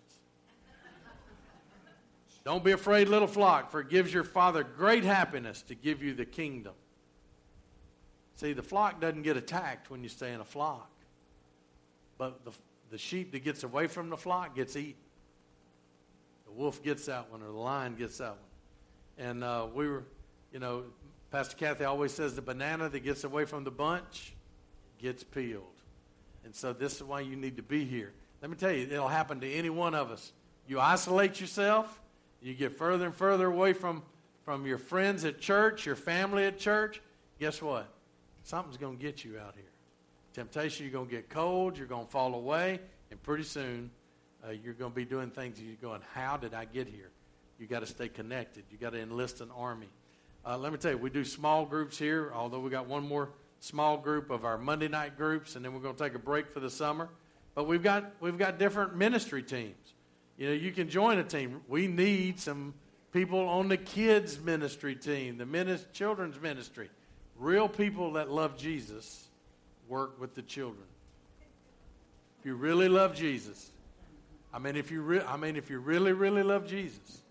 Don't 2.43 2.63
be 2.63 2.71
afraid, 2.71 3.07
little 3.07 3.27
flock, 3.27 3.69
for 3.71 3.81
it 3.81 3.89
gives 3.89 4.13
your 4.13 4.23
Father 4.23 4.63
great 4.63 5.03
happiness 5.03 5.61
to 5.63 5.75
give 5.75 6.01
you 6.01 6.13
the 6.13 6.25
kingdom. 6.25 6.73
See, 8.35 8.53
the 8.53 8.63
flock 8.63 8.99
doesn't 8.99 9.21
get 9.21 9.37
attacked 9.37 9.91
when 9.91 10.01
you 10.01 10.09
stay 10.09 10.33
in 10.33 10.39
a 10.39 10.45
flock, 10.45 10.89
but 12.17 12.43
the, 12.43 12.51
the 12.89 12.97
sheep 12.97 13.31
that 13.33 13.43
gets 13.43 13.63
away 13.63 13.85
from 13.85 14.09
the 14.09 14.17
flock 14.17 14.55
gets 14.55 14.75
eaten. 14.75 14.95
The 16.45 16.51
wolf 16.51 16.81
gets 16.81 17.05
that 17.05 17.31
one, 17.31 17.43
or 17.43 17.47
the 17.47 17.51
lion 17.51 17.95
gets 17.95 18.17
that 18.17 18.31
one. 18.31 19.27
And 19.27 19.43
uh, 19.43 19.67
we 19.73 19.87
were, 19.87 20.03
you 20.51 20.59
know, 20.59 20.85
Pastor 21.29 21.55
Kathy 21.55 21.83
always 21.83 22.11
says 22.11 22.35
the 22.35 22.41
banana 22.41 22.89
that 22.89 23.01
gets 23.01 23.23
away 23.23 23.45
from 23.45 23.63
the 23.63 23.71
bunch 23.71 24.33
gets 24.97 25.23
peeled. 25.23 25.63
And 26.43 26.55
so 26.55 26.73
this 26.73 26.95
is 26.95 27.03
why 27.03 27.21
you 27.21 27.35
need 27.35 27.57
to 27.57 27.63
be 27.63 27.85
here. 27.85 28.11
Let 28.41 28.49
me 28.49 28.57
tell 28.57 28.71
you, 28.71 28.87
it'll 28.89 29.07
happen 29.07 29.39
to 29.41 29.51
any 29.51 29.69
one 29.69 29.93
of 29.93 30.09
us. 30.09 30.33
You 30.67 30.79
isolate 30.79 31.39
yourself, 31.39 32.00
you 32.41 32.53
get 32.53 32.77
further 32.77 33.05
and 33.05 33.15
further 33.15 33.47
away 33.47 33.73
from, 33.73 34.03
from 34.43 34.65
your 34.65 34.77
friends 34.77 35.25
at 35.25 35.39
church, 35.39 35.85
your 35.85 35.95
family 35.95 36.45
at 36.45 36.57
church, 36.57 37.01
guess 37.39 37.61
what? 37.61 37.87
Something's 38.43 38.77
going 38.77 38.97
to 38.97 39.01
get 39.01 39.23
you 39.23 39.37
out 39.37 39.53
here. 39.55 39.65
Temptation, 40.33 40.85
you're 40.85 40.93
going 40.93 41.07
to 41.07 41.11
get 41.11 41.29
cold, 41.29 41.77
you're 41.77 41.87
going 41.87 42.05
to 42.05 42.11
fall 42.11 42.33
away, 42.35 42.79
and 43.11 43.21
pretty 43.21 43.43
soon 43.43 43.91
uh, 44.45 44.51
you're 44.51 44.73
going 44.73 44.91
to 44.91 44.95
be 44.95 45.05
doing 45.05 45.29
things 45.29 45.61
you're 45.61 45.75
going, 45.81 46.01
How 46.13 46.37
did 46.37 46.53
I 46.53 46.65
get 46.65 46.87
here? 46.87 47.11
you 47.61 47.67
got 47.67 47.81
to 47.81 47.85
stay 47.85 48.09
connected. 48.09 48.63
you 48.71 48.77
got 48.79 48.93
to 48.93 48.99
enlist 48.99 49.39
an 49.39 49.51
army. 49.55 49.87
Uh, 50.43 50.57
let 50.57 50.71
me 50.71 50.79
tell 50.79 50.91
you, 50.91 50.97
we 50.97 51.11
do 51.11 51.23
small 51.23 51.63
groups 51.63 51.95
here, 51.95 52.31
although 52.33 52.59
we 52.59 52.71
got 52.71 52.87
one 52.87 53.07
more 53.07 53.29
small 53.59 53.97
group 53.97 54.31
of 54.31 54.43
our 54.43 54.57
Monday 54.57 54.87
night 54.87 55.15
groups, 55.15 55.55
and 55.55 55.63
then 55.63 55.71
we're 55.71 55.79
going 55.79 55.93
to 55.93 56.03
take 56.03 56.15
a 56.15 56.19
break 56.19 56.51
for 56.51 56.59
the 56.59 56.71
summer. 56.71 57.07
But 57.53 57.65
we've 57.67 57.83
got, 57.83 58.13
we've 58.19 58.37
got 58.37 58.57
different 58.57 58.95
ministry 58.95 59.43
teams. 59.43 59.93
You 60.41 60.47
know, 60.47 60.53
you 60.53 60.71
can 60.71 60.89
join 60.89 61.19
a 61.19 61.23
team. 61.23 61.61
We 61.67 61.85
need 61.85 62.39
some 62.39 62.73
people 63.13 63.47
on 63.47 63.67
the 63.67 63.77
kids' 63.77 64.39
ministry 64.39 64.95
team, 64.95 65.37
the 65.37 65.43
minis- 65.45 65.85
children's 65.93 66.41
ministry. 66.41 66.89
Real 67.37 67.69
people 67.69 68.13
that 68.13 68.31
love 68.31 68.57
Jesus 68.57 69.27
work 69.87 70.19
with 70.19 70.33
the 70.33 70.41
children. 70.41 70.87
If 72.39 72.47
you 72.47 72.55
really 72.55 72.89
love 72.89 73.13
Jesus, 73.13 73.69
I 74.51 74.57
mean, 74.57 74.77
if 74.77 74.89
you 74.89 75.03
re- 75.03 75.21
I 75.21 75.37
mean, 75.37 75.57
if 75.57 75.69
you 75.69 75.77
really, 75.77 76.11
really 76.11 76.41
love 76.41 76.65
Jesus, 76.65 77.21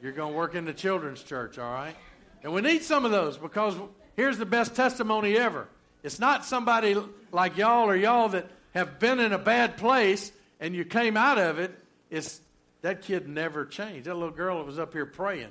you're 0.00 0.12
going 0.12 0.32
to 0.32 0.38
work 0.38 0.54
in 0.54 0.64
the 0.64 0.72
children's 0.72 1.22
church, 1.22 1.58
all 1.58 1.70
right? 1.70 1.94
And 2.42 2.54
we 2.54 2.62
need 2.62 2.84
some 2.84 3.04
of 3.04 3.10
those 3.10 3.36
because 3.36 3.74
here's 4.16 4.38
the 4.38 4.46
best 4.46 4.74
testimony 4.74 5.36
ever. 5.36 5.68
It's 6.02 6.18
not 6.18 6.46
somebody 6.46 6.96
like 7.32 7.58
y'all 7.58 7.86
or 7.86 7.96
y'all 7.96 8.30
that 8.30 8.46
have 8.72 8.98
been 8.98 9.20
in 9.20 9.34
a 9.34 9.38
bad 9.38 9.76
place 9.76 10.32
and 10.58 10.74
you 10.74 10.86
came 10.86 11.18
out 11.18 11.36
of 11.36 11.58
it. 11.58 11.80
It's 12.10 12.40
that 12.82 13.02
kid 13.02 13.28
never 13.28 13.64
changed. 13.64 14.04
That 14.06 14.14
little 14.14 14.30
girl 14.30 14.58
that 14.58 14.66
was 14.66 14.78
up 14.78 14.92
here 14.92 15.06
praying. 15.06 15.50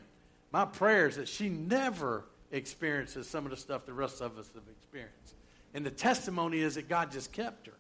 My 0.52 0.66
prayer 0.66 1.08
is 1.08 1.16
that 1.16 1.28
she 1.28 1.50
never 1.50 2.26
experiences 2.52 3.28
some 3.28 3.46
of 3.46 3.52
the 3.52 3.58
stuff 3.58 3.86
the 3.86 3.94
rest 3.94 4.22
of 4.22 4.38
us 4.38 4.50
have 4.54 4.64
experienced. 4.70 5.36
And 5.74 5.84
the 5.84 5.92
testimony 5.92 6.60
is 6.60 6.76
that 6.76 6.88
God 6.88 7.12
just 7.12 7.32
kept 7.32 7.66
her. 7.66 7.74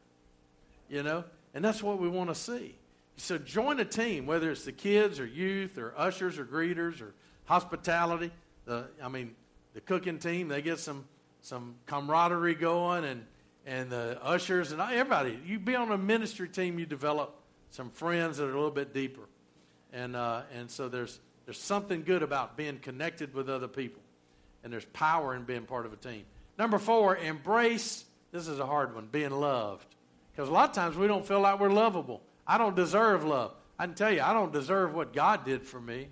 You 0.89 1.03
know? 1.03 1.23
And 1.53 1.63
that's 1.63 1.83
what 1.83 1.99
we 1.99 2.09
want 2.09 2.29
to 2.29 2.35
see. 2.35 2.75
So 3.17 3.37
join 3.37 3.79
a 3.79 3.85
team, 3.85 4.25
whether 4.25 4.49
it's 4.49 4.65
the 4.65 4.71
kids 4.71 5.19
or 5.19 5.25
youth 5.25 5.77
or 5.77 5.93
ushers 5.95 6.39
or 6.39 6.45
greeters 6.45 6.99
or 6.99 7.13
hospitality. 7.45 8.31
The, 8.65 8.87
I 9.03 9.07
mean, 9.07 9.35
the 9.75 9.81
cooking 9.81 10.17
team, 10.17 10.47
they 10.47 10.63
get 10.63 10.79
some, 10.79 11.05
some 11.41 11.75
camaraderie 11.85 12.55
going, 12.55 13.05
and, 13.05 13.25
and 13.67 13.91
the 13.91 14.17
ushers 14.23 14.71
and 14.71 14.81
everybody. 14.81 15.39
You 15.45 15.59
be 15.59 15.75
on 15.75 15.91
a 15.91 15.97
ministry 15.97 16.49
team, 16.49 16.79
you 16.79 16.87
develop 16.87 17.35
some 17.73 17.89
friends 17.89 18.37
that 18.37 18.45
are 18.45 18.51
a 18.51 18.53
little 18.53 18.69
bit 18.69 18.93
deeper. 18.93 19.27
And, 19.91 20.15
uh, 20.15 20.43
and 20.55 20.69
so 20.69 20.89
there's, 20.89 21.19
there's 21.45 21.59
something 21.59 22.03
good 22.03 22.21
about 22.21 22.55
being 22.55 22.77
connected 22.77 23.33
with 23.33 23.49
other 23.49 23.67
people. 23.67 24.01
And 24.63 24.71
there's 24.71 24.85
power 24.85 25.35
in 25.35 25.43
being 25.43 25.63
part 25.63 25.87
of 25.87 25.91
a 25.91 25.95
team. 25.95 26.23
Number 26.57 26.77
four, 26.77 27.17
embrace, 27.17 28.05
this 28.31 28.47
is 28.47 28.59
a 28.59 28.65
hard 28.65 28.93
one, 28.93 29.07
being 29.11 29.31
loved. 29.31 29.87
Because 30.31 30.49
a 30.49 30.51
lot 30.51 30.69
of 30.69 30.75
times 30.75 30.95
we 30.95 31.07
don't 31.07 31.27
feel 31.27 31.41
like 31.41 31.59
we're 31.59 31.71
lovable. 31.71 32.21
I 32.45 32.59
don't 32.59 32.75
deserve 32.75 33.25
love. 33.25 33.55
I 33.79 33.87
can 33.87 33.95
tell 33.95 34.11
you, 34.11 34.21
I 34.21 34.33
don't 34.33 34.53
deserve 34.53 34.93
what 34.93 35.11
God 35.11 35.43
did 35.43 35.65
for 35.65 35.81
me, 35.81 36.09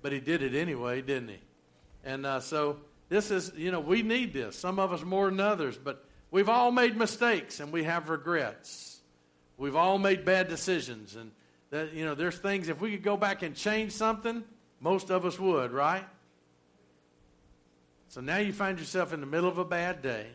but 0.00 0.12
He 0.12 0.20
did 0.20 0.42
it 0.42 0.54
anyway, 0.54 1.02
didn't 1.02 1.28
He? 1.28 1.38
And 2.02 2.24
uh, 2.24 2.40
so 2.40 2.78
this 3.10 3.30
is, 3.30 3.52
you 3.56 3.70
know, 3.70 3.80
we 3.80 4.02
need 4.02 4.32
this. 4.32 4.56
Some 4.56 4.78
of 4.78 4.90
us 4.94 5.04
more 5.04 5.28
than 5.28 5.38
others, 5.38 5.76
but 5.76 6.02
we've 6.30 6.48
all 6.48 6.72
made 6.72 6.96
mistakes 6.96 7.60
and 7.60 7.74
we 7.74 7.84
have 7.84 8.08
regrets. 8.08 8.97
We've 9.58 9.76
all 9.76 9.98
made 9.98 10.24
bad 10.24 10.48
decisions, 10.48 11.16
and 11.16 11.32
that 11.70 11.92
you 11.92 12.04
know, 12.04 12.14
there's 12.14 12.38
things. 12.38 12.68
If 12.68 12.80
we 12.80 12.92
could 12.92 13.02
go 13.02 13.16
back 13.16 13.42
and 13.42 13.54
change 13.54 13.92
something, 13.92 14.44
most 14.80 15.10
of 15.10 15.26
us 15.26 15.38
would, 15.38 15.72
right? 15.72 16.06
So 18.08 18.20
now 18.20 18.38
you 18.38 18.52
find 18.52 18.78
yourself 18.78 19.12
in 19.12 19.20
the 19.20 19.26
middle 19.26 19.48
of 19.48 19.58
a 19.58 19.64
bad 19.64 20.00
day, 20.00 20.28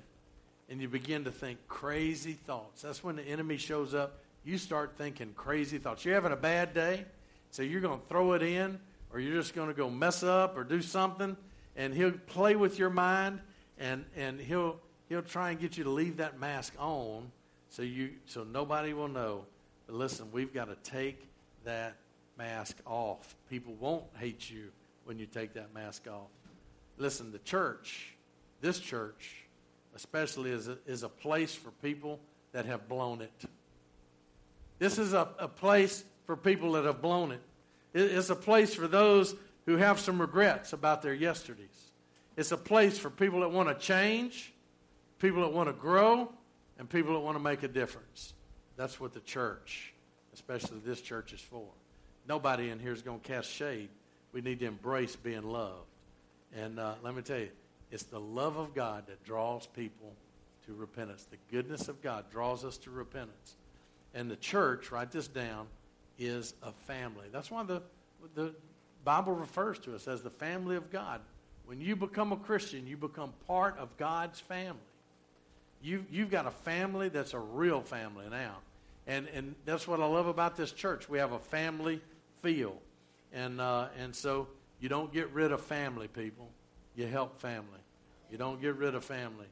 and 0.70 0.80
you 0.82 0.88
begin 0.88 1.24
to 1.24 1.32
think 1.32 1.58
crazy 1.68 2.34
thoughts. 2.34 2.82
That's 2.82 3.04
when 3.04 3.16
the 3.16 3.24
enemy 3.24 3.58
shows 3.58 3.94
up 3.94 4.20
you 4.44 4.58
start 4.58 4.96
thinking 4.98 5.34
crazy 5.36 5.78
thoughts. 5.78 6.04
You're 6.04 6.16
having 6.16 6.34
a 6.34 6.38
bad 6.38 6.74
day, 6.74 7.06
so 7.52 7.64
you're 7.64 7.82
going 7.82 8.00
to 8.00 8.06
throw 8.08 8.34
it 8.34 8.44
in, 8.44 8.80
or 9.12 9.20
you're 9.20 9.36
just 9.40 9.56
going 9.56 9.70
to 9.70 9.74
go 9.74 9.90
mess 9.90 10.24
up 10.24 10.58
or 10.58 10.64
do 10.64 10.82
something, 10.82 11.38
and 11.76 11.94
he'll 11.94 12.12
play 12.12 12.56
with 12.56 12.78
your 12.78 12.90
mind, 12.90 13.40
and, 13.78 14.06
and 14.16 14.40
he'll, 14.40 14.80
he'll 15.08 15.22
try 15.22 15.52
and 15.52 15.60
get 15.60 15.78
you 15.78 15.86
to 15.86 15.90
leave 15.90 16.18
that 16.18 16.40
mask 16.40 16.74
on 16.78 17.32
so, 17.74 17.82
you, 17.82 18.12
so 18.28 18.44
nobody 18.44 18.94
will 18.94 19.08
know. 19.08 19.46
But 19.88 19.96
listen, 19.96 20.28
we've 20.32 20.54
got 20.54 20.66
to 20.66 20.92
take 20.92 21.28
that 21.66 21.96
mask 22.38 22.78
off. 22.86 23.36
People 23.50 23.74
won't 23.80 24.04
hate 24.20 24.48
you 24.48 24.70
when 25.06 25.18
you 25.18 25.26
take 25.26 25.56
that 25.56 25.74
mask 25.74 26.08
off. 26.08 26.30
Listen, 27.00 27.32
the 27.32 27.40
church, 27.40 28.14
this 28.62 28.78
church, 28.78 29.46
especially, 29.96 30.52
is 30.52 30.68
a, 30.68 30.78
is 30.86 31.02
a 31.02 31.10
place 31.10 31.56
for 31.56 31.72
people 31.82 32.20
that 32.52 32.68
have 32.68 32.88
blown 32.88 33.22
it. 33.22 33.44
This 34.78 35.00
is 35.00 35.14
a, 35.14 35.30
a 35.40 35.48
place 35.48 36.04
for 36.28 36.38
people 36.38 36.74
that 36.74 36.86
have 36.86 37.02
blown 37.02 37.32
it. 37.32 37.42
It's 37.96 38.30
a 38.30 38.36
place 38.36 38.76
for 38.76 38.88
those 38.88 39.34
who 39.66 39.78
have 39.78 40.00
some 40.00 40.22
regrets 40.22 40.74
about 40.74 41.02
their 41.02 41.16
yesterdays. 41.16 41.92
It's 42.38 42.52
a 42.52 42.58
place 42.58 43.00
for 43.00 43.10
people 43.10 43.40
that 43.40 43.50
want 43.50 43.68
to 43.68 43.76
change, 43.84 44.54
people 45.18 45.42
that 45.42 45.54
want 45.54 45.70
to 45.70 45.74
grow, 45.74 46.30
and 46.78 46.90
people 46.90 47.14
that 47.14 47.20
want 47.20 47.38
to 47.38 47.44
make 47.44 47.64
a 47.64 47.68
difference. 47.68 48.34
That's 48.76 49.00
what 49.00 49.14
the 49.14 49.20
church, 49.20 49.94
especially 50.34 50.80
this 50.84 51.02
church, 51.02 51.34
is 51.34 51.42
for. 51.42 51.68
Nobody 52.28 52.70
in 52.70 52.80
here 52.80 52.94
is 52.94 53.02
going 53.02 53.20
to 53.20 53.28
cast 53.28 53.50
shade. 53.50 53.90
We 54.32 54.42
need 54.42 54.60
to 54.60 54.66
embrace 54.66 55.16
being 55.16 55.44
loved. 55.44 55.88
And 56.56 56.80
uh, 56.80 56.96
let 57.04 57.16
me 57.16 57.22
tell 57.22 57.40
you, 57.40 57.50
it's 57.92 58.04
the 58.04 58.20
love 58.20 58.58
of 58.58 58.74
God 58.74 59.08
that 59.08 59.24
draws 59.24 59.68
people 59.68 60.14
to 60.66 60.74
repentance. 60.74 61.28
The 61.30 61.38
goodness 61.52 61.88
of 61.88 62.02
God 62.02 62.26
draws 62.32 62.64
us 62.64 62.78
to 62.80 62.90
repentance. 62.90 63.56
And 64.14 64.30
the 64.30 64.36
church, 64.36 64.92
write 64.92 65.12
this 65.12 65.28
down, 65.28 65.68
is 66.18 66.54
a 66.64 66.72
family. 66.72 67.26
That's 67.32 67.52
why 67.52 67.64
the, 67.64 67.82
the 68.36 68.54
Bible 69.04 69.34
refers 69.34 69.80
to 69.80 69.96
us 69.96 70.08
as 70.08 70.22
the 70.22 70.30
family 70.30 70.76
of 70.76 70.92
God. 70.92 71.22
When 71.66 71.82
you 71.82 71.96
become 71.96 72.32
a 72.32 72.38
Christian, 72.38 72.88
you 72.88 72.98
become 72.98 73.34
part 73.48 73.78
of 73.78 73.96
God's 73.98 74.40
family. 74.40 74.80
You, 75.84 76.06
you've 76.10 76.32
got 76.32 76.48
a 76.48 76.52
family 76.52 77.10
that's 77.10 77.34
a 77.34 77.40
real 77.40 77.82
family 77.82 78.26
now. 78.32 78.58
And, 79.06 79.28
and 79.34 79.54
that's 79.66 79.86
what 79.88 80.00
I 80.00 80.06
love 80.06 80.28
about 80.28 80.56
this 80.56 80.72
church. 80.72 81.10
We 81.10 81.18
have 81.20 81.34
a 81.34 81.40
family 81.40 82.02
feel. 82.42 82.78
And, 83.34 83.60
uh, 83.60 83.88
and 84.00 84.16
so 84.16 84.48
you 84.80 84.88
don't 84.88 85.12
get 85.12 85.30
rid 85.32 85.52
of 85.52 85.62
family, 85.62 86.08
people. 86.08 86.50
You 86.96 87.06
help 87.08 87.40
family. 87.42 87.80
You 88.32 88.38
don't 88.38 88.62
get 88.62 88.76
rid 88.76 88.96
of 88.96 89.04
family. 89.04 89.48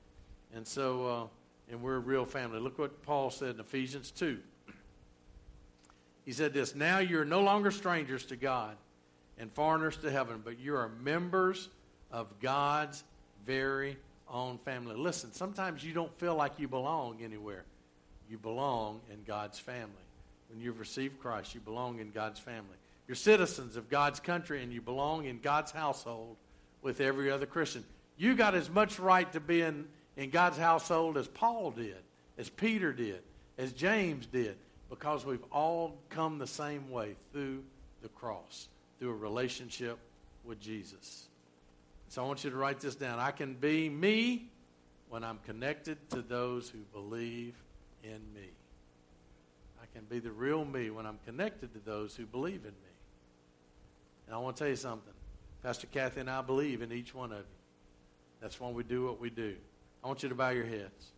And 0.55 0.65
so, 0.65 1.05
uh, 1.05 1.71
and 1.71 1.81
we're 1.81 1.95
a 1.95 1.99
real 1.99 2.25
family. 2.25 2.59
Look 2.59 2.79
what 2.79 3.01
Paul 3.03 3.29
said 3.29 3.55
in 3.55 3.59
Ephesians 3.59 4.11
2. 4.11 4.39
He 6.25 6.31
said 6.31 6.53
this 6.53 6.75
Now 6.75 6.99
you're 6.99 7.25
no 7.25 7.41
longer 7.41 7.71
strangers 7.71 8.25
to 8.27 8.35
God 8.35 8.77
and 9.37 9.51
foreigners 9.51 9.97
to 9.97 10.11
heaven, 10.11 10.41
but 10.43 10.59
you 10.59 10.75
are 10.75 10.89
members 11.01 11.69
of 12.11 12.27
God's 12.39 13.03
very 13.45 13.97
own 14.31 14.57
family. 14.59 14.95
Listen, 14.95 15.31
sometimes 15.33 15.83
you 15.83 15.93
don't 15.93 16.13
feel 16.19 16.35
like 16.35 16.59
you 16.59 16.67
belong 16.67 17.21
anywhere. 17.23 17.63
You 18.29 18.37
belong 18.37 19.01
in 19.11 19.23
God's 19.23 19.59
family. 19.59 19.91
When 20.49 20.59
you've 20.59 20.79
received 20.79 21.19
Christ, 21.19 21.53
you 21.53 21.61
belong 21.61 21.99
in 21.99 22.11
God's 22.11 22.39
family. 22.39 22.75
You're 23.07 23.15
citizens 23.15 23.75
of 23.75 23.89
God's 23.89 24.19
country 24.19 24.63
and 24.63 24.71
you 24.71 24.81
belong 24.81 25.25
in 25.25 25.39
God's 25.39 25.71
household 25.71 26.37
with 26.81 27.01
every 27.01 27.29
other 27.29 27.45
Christian. 27.45 27.83
You 28.17 28.35
got 28.35 28.55
as 28.55 28.69
much 28.69 28.99
right 28.99 29.31
to 29.33 29.39
be 29.39 29.61
in, 29.61 29.85
in 30.15 30.29
God's 30.29 30.57
household 30.57 31.17
as 31.17 31.27
Paul 31.27 31.71
did, 31.71 31.97
as 32.37 32.49
Peter 32.49 32.93
did, 32.93 33.21
as 33.57 33.71
James 33.73 34.25
did 34.25 34.57
because 34.91 35.25
we've 35.25 35.43
all 35.51 35.97
come 36.09 36.37
the 36.37 36.45
same 36.45 36.91
way 36.91 37.15
through 37.31 37.63
the 38.01 38.09
cross, 38.09 38.67
through 38.99 39.11
a 39.11 39.15
relationship 39.15 39.97
with 40.43 40.59
Jesus. 40.59 41.29
So 42.11 42.21
I 42.21 42.27
want 42.27 42.43
you 42.43 42.49
to 42.49 42.57
write 42.57 42.81
this 42.81 42.95
down. 42.95 43.19
I 43.19 43.31
can 43.31 43.53
be 43.53 43.87
me 43.87 44.49
when 45.07 45.23
I'm 45.23 45.39
connected 45.45 45.97
to 46.09 46.21
those 46.21 46.67
who 46.67 46.79
believe 46.91 47.55
in 48.03 48.19
me. 48.35 48.49
I 49.81 49.85
can 49.95 50.03
be 50.09 50.19
the 50.19 50.33
real 50.33 50.65
me 50.65 50.89
when 50.89 51.05
I'm 51.05 51.19
connected 51.25 51.73
to 51.73 51.79
those 51.79 52.13
who 52.13 52.25
believe 52.25 52.65
in 52.65 52.73
me. 52.73 52.93
And 54.27 54.35
I 54.35 54.39
want 54.39 54.57
to 54.57 54.63
tell 54.63 54.69
you 54.69 54.75
something. 54.75 55.13
Pastor 55.63 55.87
Kathy 55.87 56.19
and 56.19 56.29
I 56.29 56.41
believe 56.41 56.81
in 56.81 56.91
each 56.91 57.15
one 57.15 57.31
of 57.31 57.37
you. 57.37 57.45
That's 58.41 58.59
why 58.59 58.69
we 58.71 58.83
do 58.83 59.05
what 59.05 59.21
we 59.21 59.29
do. 59.29 59.55
I 60.03 60.07
want 60.07 60.21
you 60.21 60.27
to 60.27 60.35
bow 60.35 60.49
your 60.49 60.65
heads. 60.65 61.13